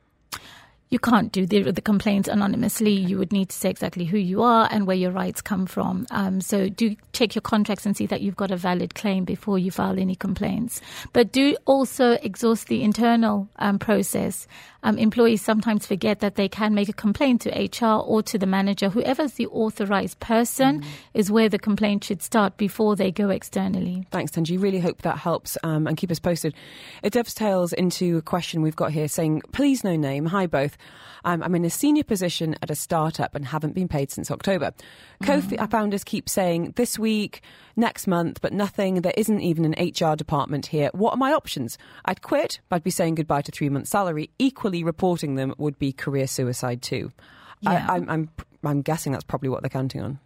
[0.91, 2.91] You can't do the, the complaints anonymously.
[2.91, 6.07] You would need to say exactly who you are and where your rights come from.
[6.11, 9.57] Um, so do check your contracts and see that you've got a valid claim before
[9.57, 10.81] you file any complaints.
[11.13, 14.49] But do also exhaust the internal um, process.
[14.83, 18.47] Um, employees sometimes forget that they can make a complaint to HR or to the
[18.47, 18.89] manager.
[18.89, 20.87] Whoever's the authorized person mm.
[21.15, 24.07] is where the complaint should start before they go externally.
[24.11, 24.61] Thanks, Thenji.
[24.61, 26.55] Really hope that helps um, and keep us posted.
[27.03, 30.27] It dovetails into a question we've got here saying, please no name.
[30.27, 30.79] Hi both.
[31.25, 34.73] Um, I'm in a senior position at a startup and haven't been paid since October.
[35.23, 35.59] Mm.
[35.59, 37.43] Co-founders keep saying this week,
[37.77, 39.03] next month, but nothing.
[39.03, 40.91] There isn't even an HR department here.
[40.93, 41.79] What are my options?
[42.05, 44.31] I'd quit, but I'd be saying goodbye to three months' salary.
[44.39, 47.13] Equally reporting them would be career suicide too.
[47.61, 47.87] Yeah.
[47.89, 48.31] I, I'm, I'm
[48.63, 50.19] I'm guessing that's probably what they're counting on.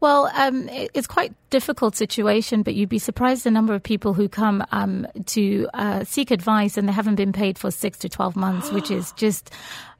[0.00, 4.28] Well, um, it's quite difficult situation, but you'd be surprised the number of people who
[4.28, 8.34] come um, to uh, seek advice and they haven't been paid for six to twelve
[8.34, 9.50] months, which is just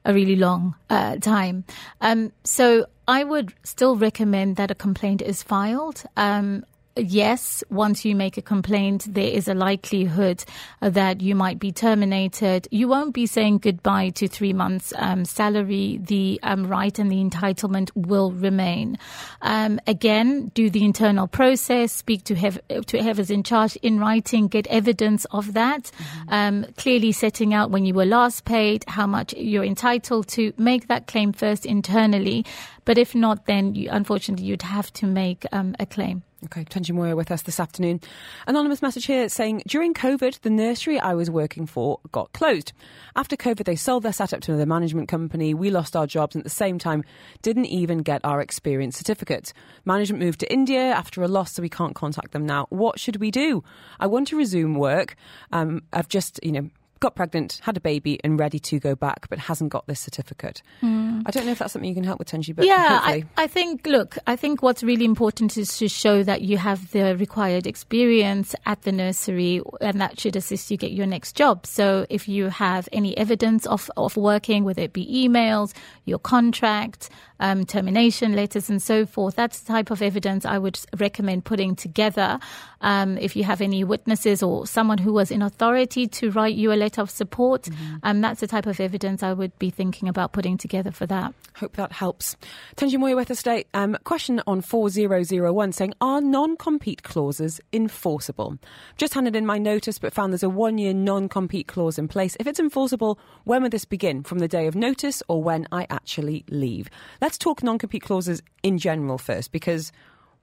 [0.05, 1.63] a really long uh, time.
[2.01, 6.03] Um, so I would still recommend that a complaint is filed.
[6.15, 6.65] Um,
[6.95, 10.43] yes, once you make a complaint, there is a likelihood
[10.81, 12.67] that you might be terminated.
[12.71, 15.99] You won't be saying goodbye to three months' um, salary.
[16.01, 18.97] The um, right and the entitlement will remain.
[19.41, 24.47] Um, again, do the internal process, speak to, whoever, to whoever's in charge in writing,
[24.47, 25.83] get evidence of that.
[25.83, 26.33] Mm-hmm.
[26.33, 30.53] Um, clearly setting out when you were last paid, how much you're entitled to.
[30.57, 32.45] Make that claim first internally.
[32.85, 36.23] But if not, then you, unfortunately you'd have to make um, a claim.
[36.45, 38.01] Okay, Thenji Moyo with us this afternoon.
[38.47, 42.73] Anonymous message here saying during COVID, the nursery I was working for got closed.
[43.15, 45.53] After COVID, they sold their setup to another management company.
[45.53, 47.05] We lost our jobs and at the same time
[47.43, 49.53] didn't even get our experience certificate.
[49.85, 52.65] Management moved to India after a loss, so we can't contact them now.
[52.69, 53.63] What should we do?
[54.01, 55.15] I want to resume work.
[55.53, 56.69] Um, I've just, you know,
[57.03, 60.61] got pregnant, had a baby, and ready to go back, but hasn't got this certificate.
[60.81, 61.23] Mm.
[61.25, 63.45] I don't know if that's something you can help with, Thenji, but yeah, I, I,
[63.47, 63.85] think.
[63.85, 68.55] Look, I think what's really important is to show that you have the required experience
[68.65, 71.65] at the nursery, and that should assist you get your next job.
[71.65, 75.73] So, if you have any evidence of of working, whether it be emails,
[76.05, 77.09] your contract,
[77.41, 81.75] um, termination letters, and so forth, that's the type of evidence I would recommend putting
[81.75, 82.39] together.
[82.83, 86.71] Um, if you have any witnesses or someone who was in authority to write you
[86.71, 87.63] a letter of support.
[87.63, 87.95] Mm-hmm.
[88.03, 91.33] Um, that's the type of evidence I would be thinking about putting together for that.
[91.55, 92.35] Hope that helps.
[92.75, 93.65] Thenji Moyo with us today.
[93.73, 98.57] Um, question on 4001 saying, Are non compete clauses enforceable?
[98.97, 102.07] Just handed in my notice, but found there's a one year non compete clause in
[102.07, 102.35] place.
[102.39, 104.23] If it's enforceable, when would this begin?
[104.23, 106.89] From the day of notice or when I actually leave?
[107.21, 109.91] Let's talk non compete clauses in general first, because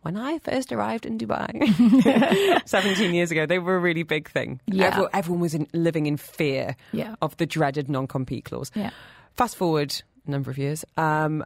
[0.03, 4.61] when I first arrived in Dubai 17 years ago, they were a really big thing.
[4.67, 4.87] Yeah.
[4.87, 7.17] Everyone, everyone was in, living in fear yeah.
[7.21, 8.71] of the dreaded non compete clause.
[8.75, 8.91] Yeah.
[9.37, 11.45] Fast forward a number of years, um,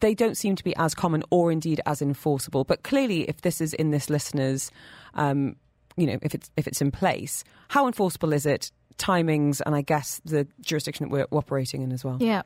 [0.00, 2.64] they don't seem to be as common or indeed as enforceable.
[2.64, 4.70] But clearly, if this is in this listener's,
[5.14, 5.56] um,
[5.96, 8.70] you know, if it's, if it's in place, how enforceable is it?
[8.98, 12.18] Timings and I guess the jurisdiction that we're operating in as well.
[12.20, 12.42] Yeah.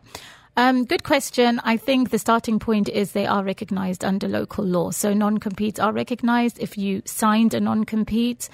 [0.57, 1.61] Um, good question.
[1.65, 4.91] I think the starting point is they are recognized under local law.
[4.91, 6.59] So non competes are recognized.
[6.61, 8.49] If you signed a non compete,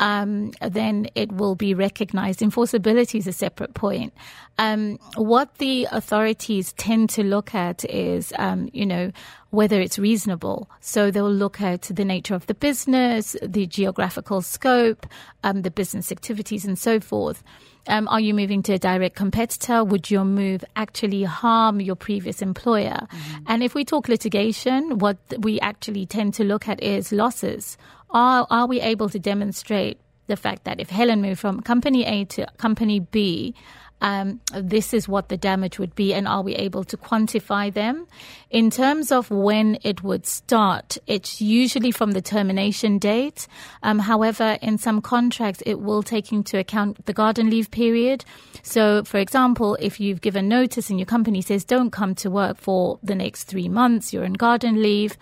[0.00, 2.40] um, then it will be recognized.
[2.40, 4.14] Enforceability is a separate point.
[4.58, 9.12] Um, what the authorities tend to look at is, um, you know,
[9.50, 10.70] whether it's reasonable.
[10.80, 15.06] So they'll look at the nature of the business, the geographical scope,
[15.44, 17.42] um, the business activities, and so forth.
[17.86, 19.82] Um, are you moving to a direct competitor?
[19.82, 23.06] Would your move actually harm your previous employer?
[23.10, 23.44] Mm-hmm.
[23.46, 27.78] And if we talk litigation, what we actually tend to look at is losses.
[28.10, 32.24] Are, are we able to demonstrate the fact that if Helen moved from company A
[32.26, 33.54] to company B,
[34.00, 38.06] um, this is what the damage would be, and are we able to quantify them?
[38.50, 43.46] In terms of when it would start, it's usually from the termination date.
[43.82, 48.24] Um, however, in some contracts, it will take into account the garden leave period.
[48.62, 52.58] So, for example, if you've given notice and your company says don't come to work
[52.58, 55.16] for the next three months, you're in garden leave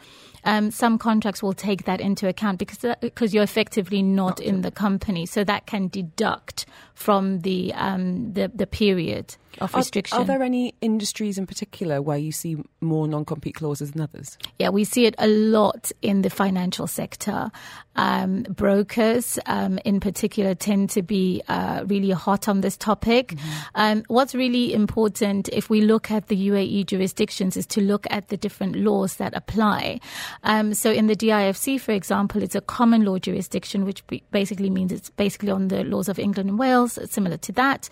[0.44, 4.62] um, some contracts will take that into account because because uh, you're effectively not in
[4.62, 10.18] the company, so that can deduct from the um, the, the period of restriction.
[10.18, 14.38] Are, are, there any industries in particular where you see more non-compete clauses than others?
[14.58, 17.50] Yeah, we see it a lot in the financial sector.
[17.96, 23.28] Um, brokers, um, in particular, tend to be uh, really hot on this topic.
[23.28, 23.48] Mm-hmm.
[23.74, 28.28] Um, what's really important, if we look at the UAE jurisdictions, is to look at
[28.28, 30.00] the different laws that apply.
[30.44, 34.92] Um, so, in the DIFC, for example, it's a common law jurisdiction, which basically means
[34.92, 37.88] it's basically on the laws of England and Wales, similar to that.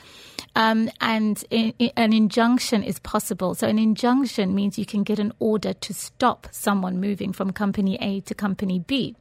[0.55, 3.55] Um, and in, in, an injunction is possible.
[3.55, 7.97] So an injunction means you can get an order to stop someone moving from company
[8.01, 9.17] A to company B.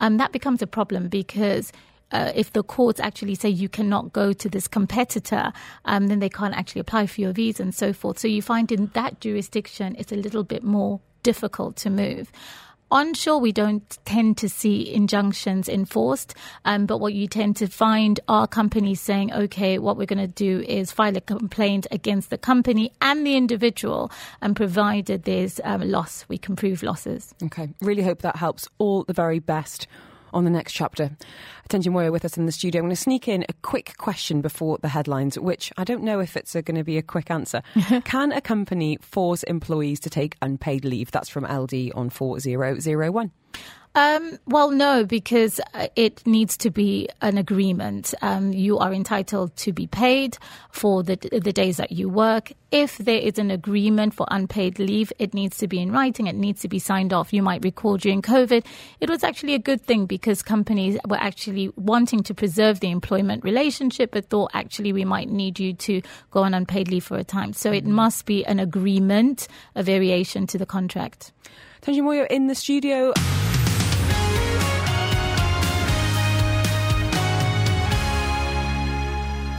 [0.00, 1.72] Um, that becomes a problem because
[2.12, 5.52] uh, if the courts actually say you cannot go to this competitor,
[5.84, 8.18] um, then they can't actually apply for your visa and so forth.
[8.18, 12.32] So you find in that jurisdiction it's a little bit more difficult to move.
[12.92, 16.34] Onshore, we don't tend to see injunctions enforced,
[16.64, 20.26] um, but what you tend to find are companies saying, okay, what we're going to
[20.26, 24.10] do is file a complaint against the company and the individual,
[24.42, 27.32] and provided there's um, loss, we can prove losses.
[27.44, 28.66] Okay, really hope that helps.
[28.78, 29.86] All the very best
[30.32, 31.10] on the next chapter.
[31.68, 32.80] Thenji Moyo with us in the studio.
[32.80, 36.20] I'm going to sneak in a quick question before the headlines, which I don't know
[36.20, 37.62] if it's going to be a quick answer.
[38.04, 41.10] Can a company force employees to take unpaid leave?
[41.10, 43.30] That's from LD on 4001.
[43.96, 48.14] Um, well, no, because uh, it needs to be an agreement.
[48.22, 50.38] Um, you are entitled to be paid
[50.70, 52.52] for the the days that you work.
[52.70, 56.28] If there is an agreement for unpaid leave, it needs to be in writing.
[56.28, 57.32] It needs to be signed off.
[57.32, 58.64] You might recall during COVID,
[59.00, 63.42] it was actually a good thing because companies were actually wanting to preserve the employment
[63.42, 67.24] relationship, but thought actually we might need you to go on unpaid leave for a
[67.24, 67.52] time.
[67.52, 67.94] So it mm-hmm.
[67.94, 71.32] must be an agreement, a variation to the contract.
[71.82, 73.12] Thenji Moyo in the studio.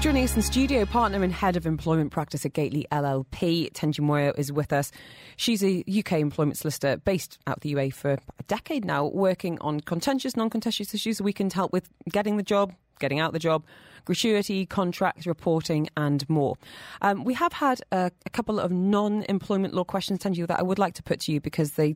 [0.02, 4.36] Joining us in studio, partner and head of employment practice at Gateley LLP, Thenji Moyo
[4.36, 4.92] is with us.
[5.38, 9.80] She's a UK employment solicitor based out the UA for a decade now, working on
[9.82, 11.22] contentious, non-contentious issues.
[11.22, 13.64] We can help with getting the job, getting out the job,
[14.06, 16.58] gratuity, contracts, reporting, and more.
[17.04, 20.80] Um, we have had a, a, couple of non-employment law questions, Thenji, that I would
[20.80, 21.96] like to put to you because they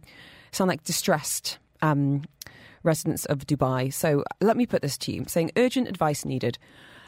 [0.51, 2.21] sound like distressed um,
[2.83, 3.91] residents of Dubai.
[3.91, 6.59] So let me put this to you, saying urgent advice needed.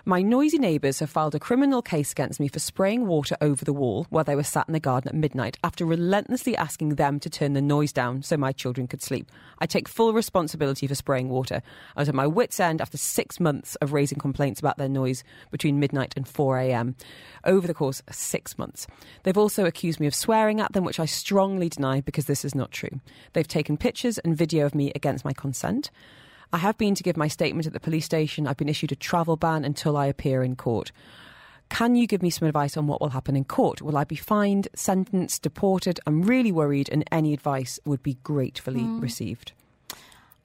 [0.07, 3.73] My noisy neighbours have filed a criminal case against me for spraying water over the
[3.73, 7.29] wall while they were sat in the garden at midnight after relentlessly asking them to
[7.29, 9.29] turn the noise down so my children could sleep.
[9.59, 11.61] I take full responsibility for spraying water.
[11.97, 15.25] I was at my wits' end after six months of raising complaints about their noise
[15.51, 16.95] between midnight and 4 a.m.
[17.43, 18.87] over the course of six months.
[19.23, 22.55] They've also accused me of swearing at them, which I strongly deny because this is
[22.55, 23.01] not true.
[23.33, 25.91] They've taken pictures and video of me against my consent.
[26.53, 28.47] I have been to give my statement at the police station.
[28.47, 30.91] I've been issued a travel ban until I appear in court.
[31.69, 33.81] Can you give me some advice on what will happen in court?
[33.81, 35.99] Will I be fined, sentenced, deported?
[36.07, 39.01] I'm really worried, and any advice would be gratefully mm.
[39.01, 39.51] received.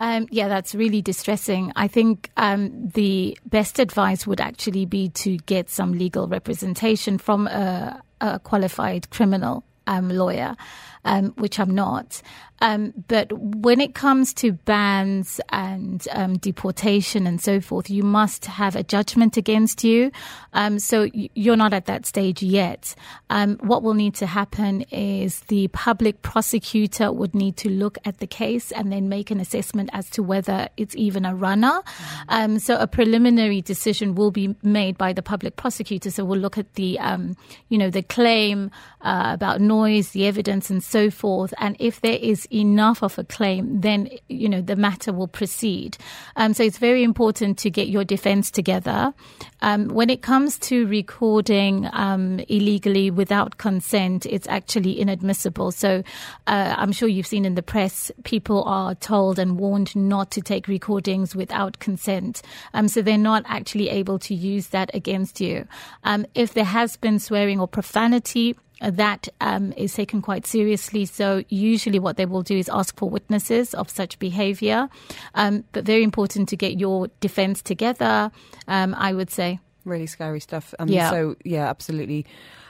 [0.01, 1.73] Um, yeah, that's really distressing.
[1.77, 7.47] I think um, the best advice would actually be to get some legal representation from
[7.47, 10.57] a, a qualified criminal um, lawyer,
[11.05, 12.23] um, which I'm not.
[12.63, 18.47] Um, but when it comes to bans and um, deportation and so forth, you must
[18.47, 20.13] have a judgment against you.
[20.53, 22.95] Um, so you're not at that stage yet.
[23.31, 28.19] Um, what will need to happen is the public prosecutor would need to look at
[28.19, 31.83] the case and then make an assessment as to whether it's even a runner.
[32.29, 36.13] Um, so a preliminary decision will be made by the public prosecutor.
[36.13, 37.37] So we'll look at the, um,
[37.71, 41.53] you know, the claim uh, about noise, the evidence, and so forth.
[41.59, 45.97] And if there is enough of a claim, then you know the matter will proceed.
[46.37, 49.15] Um, so it's very important to get your defense together.
[49.63, 55.71] Um, when it comes to recording um, illegally without consent, it's actually inadmissible.
[55.71, 56.03] So
[56.47, 60.41] uh, I'm sure you've seen in the press, people are told and warned not to
[60.43, 62.43] take recordings without consent.
[62.75, 65.67] Um, so they're not actually able to use that against you.
[66.05, 68.57] Um, if there has been swearing or profanity,
[68.91, 71.05] that um, is taken quite seriously.
[71.07, 74.89] So usually, what they will do is ask for witnesses of such behaviour.
[75.35, 78.31] Um, but very important to get your defence together.
[78.69, 80.75] Um, I would say really scary stuff.
[80.79, 81.11] Um, yeah.
[81.11, 82.27] So yeah, absolutely.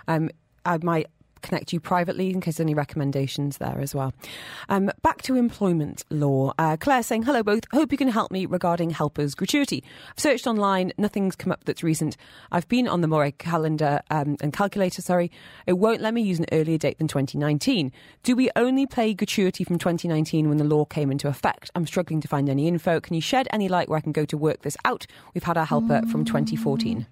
[0.09, 0.31] Um,
[0.65, 1.09] I might
[1.43, 4.13] connect you privately in case any recommendations there as well.
[4.69, 6.53] Um, back to employment law.
[6.59, 7.65] Uh, Claire saying, Hello both.
[7.73, 9.85] Hope you can help me regarding helpers gratuity.
[10.11, 12.17] I've searched online, nothing's come up that's recent.
[12.51, 15.31] I've been on the MOHRE calendar um, and calculator, sorry.
[15.67, 17.93] It won't let me use an earlier date than 2019.
[18.23, 21.71] Do we only pay gratuity from 2019 when the law came into effect?
[21.75, 23.01] I'm struggling to find any info.
[23.01, 25.07] Can you shed any light where I can go to work this out?
[25.35, 26.11] We've had our helper mm.
[26.11, 27.07] from 2014.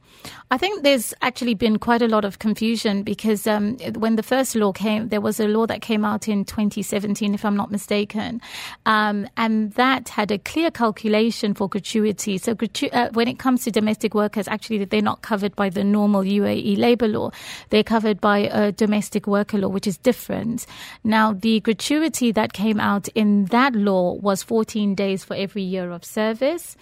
[0.50, 4.54] I think there's actually been quite a lot of confusion because um, when the first
[4.54, 8.40] law came, there was a law that came out in 2017, if I'm not mistaken,
[8.86, 12.38] um, and that had a clear calculation for gratuity.
[12.38, 15.84] So gratu- uh, when it comes to domestic workers, actually they're not covered by the
[15.84, 17.30] normal UAE labour law.
[17.70, 20.66] They're covered by a domestic worker law, which is different.
[21.04, 25.90] Now, the gratuity that came out in that law was 14 days for every year
[25.90, 26.76] of service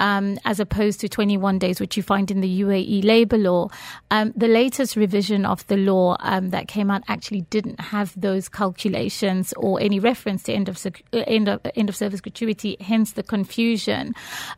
[0.00, 3.68] um, as opposed to 21 days, which you find in the UAE labour law.
[4.10, 8.48] Um, the latest revision of the law um, that came out actually didn't have those
[8.48, 13.22] calculations or any reference to end of, end of, end of service gratuity, hence the
[13.22, 14.14] confusion.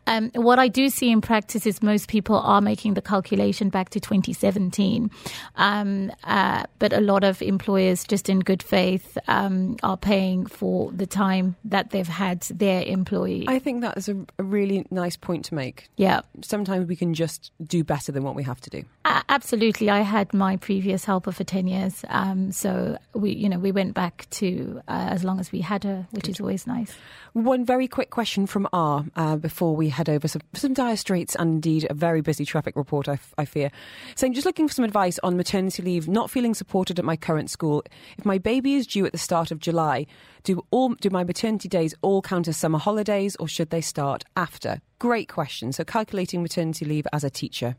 [0.07, 3.89] Um, what I do see in practice is most people are making the calculation back
[3.89, 5.11] to 2017,
[5.57, 11.05] um, uh, but a lot of employers, just in good faith, are paying for the
[11.05, 13.45] time that they've had their employee.
[13.47, 15.89] I think that is a, a really nice point point to make.
[15.97, 16.21] Yeah.
[16.41, 18.83] Sometimes we can just do better than what we have to do.
[19.29, 19.89] Absolutely.
[19.89, 22.05] I had my previous helper for 10 years.
[22.09, 25.83] Um, so we, you know, we went back to uh, as long as we had
[25.85, 26.35] her, which Good.
[26.35, 26.95] is always nice.
[27.33, 30.27] One very quick question from R uh, before we head over.
[30.27, 33.71] Some, some dire straits and indeed a very busy traffic report, I, f- I fear.
[34.13, 37.49] Saying, just looking for some advice on maternity leave, not feeling supported at my current
[37.49, 37.83] school.
[38.19, 40.05] If my baby is due at the start of July,
[40.43, 44.25] do all do my maternity days all count as summer holidays or should they start
[44.35, 44.79] after?
[45.03, 45.73] Great question.
[45.73, 47.75] So calculating maternity leave as a teacher.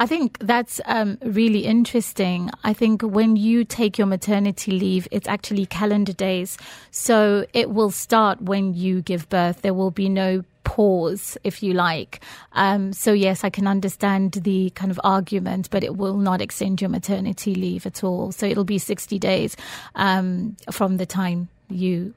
[0.00, 2.50] I think that's um, really interesting.
[2.64, 6.58] I think when you take your maternity leave, it's actually calendar days.
[6.90, 9.62] So it will start when you give birth.
[9.62, 12.20] There will be no pause, if you like.
[12.54, 16.80] Um, so, yes, I can understand the kind of argument, but it will not extend
[16.80, 18.32] your maternity leave at all.
[18.32, 19.56] So it'll be 60 days
[19.94, 22.14] um, from the time you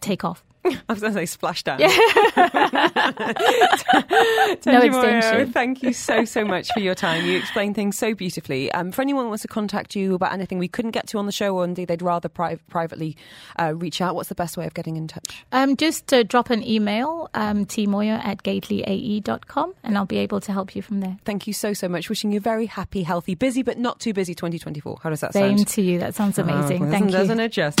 [0.00, 0.42] take off.
[0.64, 1.78] I was going to say splashdown.
[1.78, 1.88] Yeah.
[4.66, 5.52] no extension.
[5.52, 7.24] Thank you so, so much for your time.
[7.24, 8.70] You explain things so beautifully.
[8.72, 11.26] Um, for anyone who wants to contact you about anything we couldn't get to on
[11.26, 13.16] the show or indeed they'd rather pri- privately
[13.58, 15.44] uh, reach out, what's the best way of getting in touch?
[15.52, 20.52] Um, just uh, drop an email, um, tmoyer at gatelyAE.com, and I'll be able to
[20.52, 21.16] help you from there.
[21.24, 22.10] Thank you so, so much.
[22.10, 24.98] Wishing you a very happy, healthy, busy, but not too busy 2024.
[25.02, 25.58] How does that Same sound?
[25.70, 25.98] Same to you.
[26.00, 26.84] That sounds oh, amazing.
[26.84, 27.12] Oh, Thank you.
[27.12, 27.80] Doesn't it just?